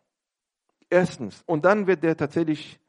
Erstens. 0.90 1.42
Und 1.46 1.64
dann 1.64 1.86
wird 1.86 2.02
er 2.02 2.16
tatsächlich 2.16 2.80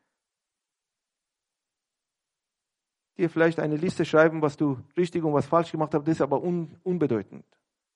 dir 3.20 3.30
vielleicht 3.30 3.60
eine 3.60 3.76
Liste 3.76 4.06
schreiben, 4.06 4.42
was 4.42 4.58
du 4.58 4.80
richtig 4.98 5.24
und 5.24 5.34
was 5.34 5.46
falsch 5.46 5.72
gemacht 5.72 5.94
hast. 5.94 6.08
Das 6.08 6.16
ist 6.16 6.22
aber 6.22 6.42
un 6.42 6.76
unbedeutend. 6.84 7.46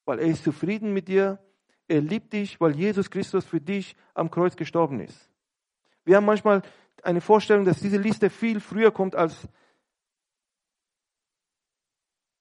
Weil 0.06 0.20
er 0.20 0.28
ist 0.28 0.44
zufrieden 0.44 0.94
mit 0.94 1.08
dir. 1.08 1.40
Er 1.88 2.02
liebt 2.02 2.34
dich, 2.34 2.60
weil 2.62 2.76
Jesus 2.76 3.10
Christus 3.10 3.46
für 3.46 3.60
dich 3.60 3.96
am 4.14 4.30
Kreuz 4.30 4.56
gestorben 4.56 5.00
ist. 5.00 5.30
Wir 6.06 6.18
haben 6.18 6.26
manchmal 6.26 6.62
eine 7.02 7.22
Vorstellung, 7.22 7.66
dass 7.66 7.80
diese 7.80 7.98
Liste 7.98 8.30
viel 8.30 8.60
früher 8.60 8.92
kommt 8.92 9.16
als, 9.16 9.48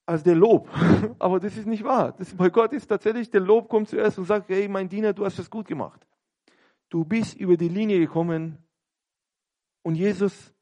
als 0.06 0.22
der 0.22 0.34
Lob. 0.34 0.68
Aber 1.18 1.40
das 1.40 1.56
ist 1.56 1.66
nicht 1.66 1.84
wahr. 1.84 2.12
Das, 2.12 2.34
bei 2.34 2.50
Gott 2.50 2.72
ist 2.72 2.86
tatsächlich, 2.86 3.30
der 3.30 3.40
Lob 3.40 3.68
kommt 3.68 3.88
zuerst 3.88 4.18
und 4.18 4.24
sagt, 4.24 4.48
hey, 4.48 4.68
mein 4.68 4.88
Diener, 4.88 5.12
du 5.12 5.24
hast 5.24 5.38
das 5.38 5.50
gut 5.50 5.66
gemacht. 5.66 6.06
Du 6.88 7.04
bist 7.04 7.36
über 7.36 7.56
die 7.56 7.68
Linie 7.68 7.98
gekommen 7.98 8.58
und 9.82 9.94
Jesus 9.94 10.52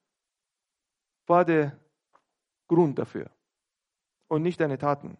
war 1.26 1.44
der 1.44 1.79
Grund 2.70 3.00
dafür 3.00 3.28
und 4.28 4.42
nicht 4.42 4.60
deine 4.60 4.78
Taten. 4.78 5.18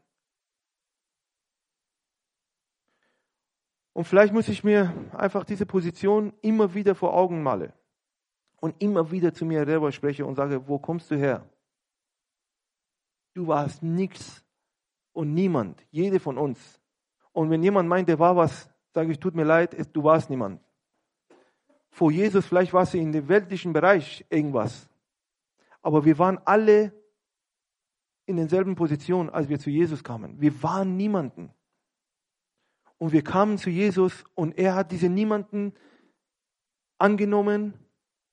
Und 3.93 4.05
vielleicht 4.05 4.33
muss 4.33 4.49
ich 4.49 4.63
mir 4.63 4.95
einfach 5.13 5.45
diese 5.45 5.67
Position 5.67 6.33
immer 6.43 6.75
wieder 6.75 6.95
vor 6.95 7.13
Augen 7.13 7.43
malen 7.43 7.73
und 8.61 8.81
immer 8.81 9.11
wieder 9.11 9.35
zu 9.35 9.45
mir 9.45 9.65
selber 9.65 9.91
spreche 9.91 10.25
und 10.25 10.37
sage, 10.37 10.69
wo 10.69 10.79
kommst 10.79 11.11
du 11.11 11.17
her? 11.17 11.45
Du 13.35 13.49
warst 13.49 13.83
nichts 13.83 14.45
und 15.13 15.35
niemand, 15.35 15.85
jede 15.91 16.21
von 16.21 16.39
uns. 16.39 16.81
Und 17.33 17.51
wenn 17.51 17.65
jemand 17.65 17.89
meint, 17.89 18.09
der 18.09 18.21
war 18.21 18.37
was, 18.37 18.71
sage 18.95 19.11
ich, 19.11 19.19
tut 19.19 19.35
mir 19.35 19.45
leid, 19.45 19.75
du 19.93 20.05
warst 20.05 20.31
niemand. 20.31 20.61
Vor 21.91 22.13
Jesus, 22.13 22.47
vielleicht 22.47 22.73
warst 22.73 22.95
du 22.95 22.99
in 22.99 23.11
dem 23.11 23.29
weltlichen 23.29 23.73
Bereich 23.73 24.25
irgendwas. 24.31 24.89
Aber 25.83 26.05
wir 26.05 26.17
waren 26.17 26.39
alle 26.45 27.00
in 28.31 28.37
denselben 28.37 28.75
Positionen, 28.75 29.29
als 29.29 29.49
wir 29.49 29.59
zu 29.59 29.69
Jesus 29.69 30.03
kamen. 30.03 30.40
Wir 30.40 30.62
waren 30.62 30.97
niemanden. 30.97 31.51
Und 32.97 33.12
wir 33.12 33.23
kamen 33.23 33.59
zu 33.59 33.71
Jesus 33.71 34.25
und 34.35 34.57
er 34.59 34.75
hat 34.75 34.93
diese 34.93 35.09
niemanden 35.09 35.75
angenommen 36.99 37.75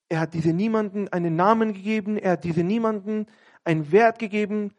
er 0.10 0.22
hat 0.22 0.34
diese 0.34 0.54
niemanden 0.54 1.10
einen 1.10 1.36
Namen 1.36 1.74
gegeben, 1.74 2.18
er 2.18 2.32
hat 2.32 2.44
diese 2.44 2.64
niemanden 2.64 3.28
einen 3.64 3.92
Wert 3.92 4.20
gegeben, 4.20 4.74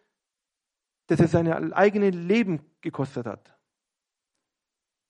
dass 1.07 1.21
er 1.21 1.29
sein 1.29 1.73
eigenes 1.73 2.15
Leben 2.15 2.61
gekostet 2.81 3.27
hat. 3.27 3.55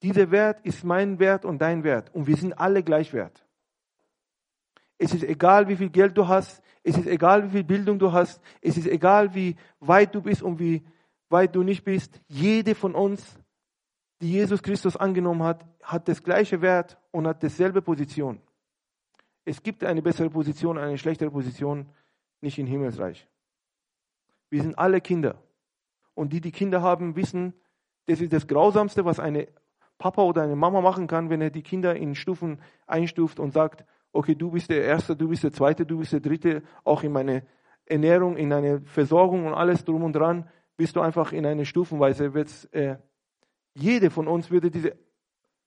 Dieser 0.03 0.31
Wert 0.31 0.65
ist 0.65 0.85
mein 0.85 1.19
Wert 1.19 1.45
und 1.45 1.61
dein 1.61 1.85
Wert 1.85 2.15
und 2.15 2.27
wir 2.27 2.37
sind 2.37 2.53
alle 2.53 2.83
gleich 2.83 3.13
wert. 3.13 3.45
Es 4.99 5.15
ist 5.15 5.23
egal, 5.23 5.69
wie 5.69 5.77
viel 5.77 5.91
Geld 5.91 6.19
du 6.19 6.27
hast, 6.27 6.63
es 6.83 6.97
ist 6.97 7.07
egal, 7.07 7.45
wie 7.45 7.51
viel 7.51 7.65
Bildung 7.65 7.99
du 7.99 8.13
hast, 8.13 8.41
es 8.61 8.77
ist 8.77 8.87
egal, 8.87 9.35
wie 9.35 9.57
weit 9.81 10.15
du 10.15 10.21
bist 10.21 10.43
und 10.43 10.59
wie 10.59 10.85
weit 11.29 11.55
du 11.55 11.63
nicht 11.63 11.85
bist. 11.85 12.21
Jede 12.27 12.75
von 12.75 12.95
uns, 12.95 13.39
die 14.21 14.33
Jesus 14.33 14.63
Christus 14.63 14.97
angenommen 14.97 15.45
hat, 15.45 15.65
hat 15.83 16.09
das 16.09 16.23
gleiche 16.23 16.61
Wert 16.61 16.99
und 17.13 17.27
hat 17.27 17.43
dasselbe 17.43 17.81
Position. 17.81 18.41
Es 19.45 19.63
gibt 19.63 19.85
eine 19.85 20.03
bessere 20.03 20.31
Position, 20.31 20.77
eine 20.77 20.99
schlechtere 20.99 21.31
Position, 21.31 21.87
nicht 22.41 22.59
im 22.59 22.67
Himmelsreich. 22.67 23.27
Wir 24.51 24.63
sind 24.63 24.79
alle 24.79 25.01
Kinder. 25.01 25.43
Und 26.15 26.33
die, 26.33 26.41
die 26.41 26.53
Kinder 26.53 26.83
haben, 26.83 27.17
wissen, 27.17 27.55
das 28.07 28.21
ist 28.21 28.33
das 28.33 28.47
Grausamste, 28.47 29.05
was 29.05 29.21
eine 29.21 29.49
Papa 29.99 30.23
oder 30.23 30.43
eine 30.43 30.57
Mama 30.57 30.81
machen 30.81 31.07
kann, 31.07 31.31
wenn 31.31 31.41
er 31.41 31.51
die 31.51 31.63
Kinder 31.63 31.95
in 31.95 32.15
Stufen 32.15 32.61
einstuft 32.87 33.39
und 33.39 33.53
sagt, 33.53 33.85
okay, 34.13 34.35
du 34.35 34.51
bist 34.51 34.71
der 34.71 34.85
Erste, 34.85 35.17
du 35.17 35.29
bist 35.29 35.45
der 35.45 35.53
Zweite, 35.53 35.87
du 35.87 35.99
bist 35.99 36.13
der 36.13 36.21
Dritte, 36.21 36.63
auch 36.85 37.03
in 37.03 37.13
meine 37.13 37.47
Ernährung, 37.85 38.37
in 38.37 38.53
eine 38.53 38.81
Versorgung 38.83 39.47
und 39.47 39.55
alles 39.55 39.85
drum 39.85 40.03
und 40.03 40.13
dran, 40.13 40.49
bist 40.77 40.97
du 40.97 41.01
einfach 41.01 41.33
in 41.33 41.47
eine 41.47 41.65
Stufenweise. 41.65 42.27
Äh, 42.73 42.97
jede 43.75 44.11
von 44.11 44.29
uns 44.29 44.51
würde 44.51 44.71
diese 44.71 44.97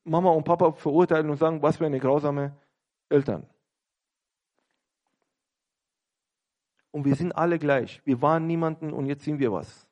Mama 0.04 0.32
und 0.32 0.44
Papa 0.44 0.72
verurteilen 0.72 1.30
und 1.30 1.38
sagen, 1.38 1.62
was 1.62 1.78
für 1.78 1.86
eine 1.86 2.00
grausame 2.00 2.58
Eltern. 3.10 3.48
Und 6.92 7.06
wir 7.06 7.16
sind 7.16 7.32
alle 7.32 7.58
gleich. 7.58 8.02
Wir 8.06 8.22
waren 8.22 8.48
niemanden 8.48 8.92
und 8.92 9.06
jetzt 9.06 9.24
sind 9.24 9.40
wir 9.40 9.52
was. 9.52 9.88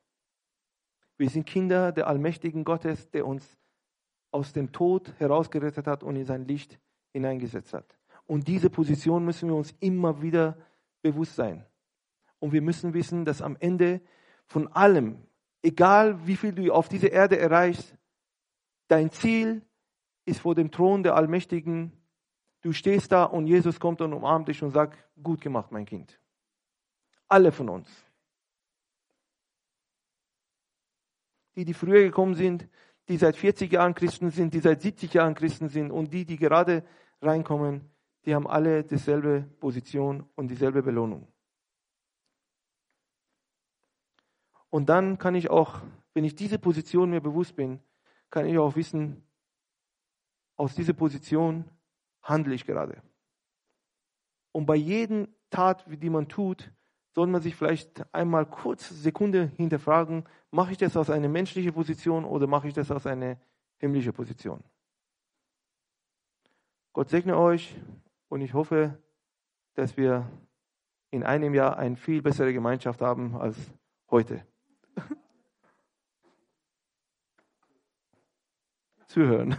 Wir 1.16 1.28
sind 1.28 1.46
Kinder 1.46 1.92
der 1.92 2.06
allmächtigen 2.06 2.64
Gottes, 2.64 3.10
der 3.10 3.26
uns 3.26 3.56
aus 4.30 4.52
dem 4.52 4.72
Tod 4.72 5.12
herausgerettet 5.18 5.86
hat 5.86 6.02
und 6.02 6.16
in 6.16 6.24
sein 6.24 6.46
Licht 6.46 6.78
hineingesetzt 7.12 7.72
hat. 7.74 7.99
Und 8.30 8.46
diese 8.46 8.70
Position 8.70 9.24
müssen 9.24 9.48
wir 9.48 9.56
uns 9.56 9.74
immer 9.80 10.22
wieder 10.22 10.56
bewusst 11.02 11.34
sein. 11.34 11.66
Und 12.38 12.52
wir 12.52 12.62
müssen 12.62 12.94
wissen, 12.94 13.24
dass 13.24 13.42
am 13.42 13.56
Ende 13.58 14.00
von 14.46 14.68
allem, 14.68 15.18
egal 15.62 16.28
wie 16.28 16.36
viel 16.36 16.52
du 16.52 16.72
auf 16.72 16.88
dieser 16.88 17.10
Erde 17.10 17.40
erreichst, 17.40 17.96
dein 18.86 19.10
Ziel 19.10 19.62
ist 20.26 20.42
vor 20.42 20.54
dem 20.54 20.70
Thron 20.70 21.02
der 21.02 21.16
Allmächtigen. 21.16 21.90
Du 22.60 22.72
stehst 22.72 23.10
da 23.10 23.24
und 23.24 23.48
Jesus 23.48 23.80
kommt 23.80 24.00
und 24.00 24.12
umarmt 24.12 24.46
dich 24.46 24.62
und 24.62 24.70
sagt, 24.70 24.96
gut 25.20 25.40
gemacht, 25.40 25.72
mein 25.72 25.84
Kind. 25.84 26.20
Alle 27.26 27.50
von 27.50 27.68
uns. 27.68 27.88
Die, 31.56 31.64
die 31.64 31.74
früher 31.74 32.04
gekommen 32.04 32.36
sind, 32.36 32.68
die 33.08 33.16
seit 33.16 33.34
40 33.34 33.72
Jahren 33.72 33.96
Christen 33.96 34.30
sind, 34.30 34.54
die 34.54 34.60
seit 34.60 34.82
70 34.82 35.14
Jahren 35.14 35.34
Christen 35.34 35.68
sind 35.68 35.90
und 35.90 36.12
die, 36.12 36.24
die 36.24 36.36
gerade 36.36 36.84
reinkommen, 37.20 37.90
die 38.24 38.34
haben 38.34 38.46
alle 38.46 38.84
dieselbe 38.84 39.42
Position 39.60 40.28
und 40.34 40.48
dieselbe 40.48 40.82
Belohnung. 40.82 41.26
Und 44.68 44.88
dann 44.88 45.18
kann 45.18 45.34
ich 45.34 45.50
auch, 45.50 45.80
wenn 46.14 46.24
ich 46.24 46.34
diese 46.34 46.58
Position 46.58 47.10
mir 47.10 47.20
bewusst 47.20 47.56
bin, 47.56 47.80
kann 48.30 48.46
ich 48.46 48.56
auch 48.58 48.76
wissen, 48.76 49.22
aus 50.56 50.74
dieser 50.74 50.92
Position 50.92 51.64
handle 52.22 52.54
ich 52.54 52.66
gerade. 52.66 53.02
Und 54.52 54.66
bei 54.66 54.76
jedem 54.76 55.28
Tat, 55.48 55.84
die 55.88 56.10
man 56.10 56.28
tut, 56.28 56.70
soll 57.14 57.26
man 57.26 57.42
sich 57.42 57.56
vielleicht 57.56 58.04
einmal 58.14 58.46
kurz 58.46 58.88
Sekunde 58.88 59.50
hinterfragen, 59.56 60.24
mache 60.50 60.72
ich 60.72 60.78
das 60.78 60.96
aus 60.96 61.10
einer 61.10 61.28
menschlichen 61.28 61.72
Position 61.72 62.24
oder 62.24 62.46
mache 62.46 62.68
ich 62.68 62.74
das 62.74 62.90
aus 62.90 63.06
einer 63.06 63.36
himmlischen 63.78 64.12
Position? 64.12 64.62
Gott 66.92 67.08
segne 67.08 67.36
euch 67.36 67.76
und 68.30 68.40
ich 68.40 68.54
hoffe, 68.54 68.96
dass 69.74 69.98
wir 69.98 70.26
in 71.10 71.24
einem 71.24 71.52
Jahr 71.52 71.76
eine 71.76 71.96
viel 71.96 72.22
bessere 72.22 72.54
Gemeinschaft 72.54 73.02
haben 73.02 73.36
als 73.36 73.56
heute. 74.10 74.46
zuhören. 79.08 79.56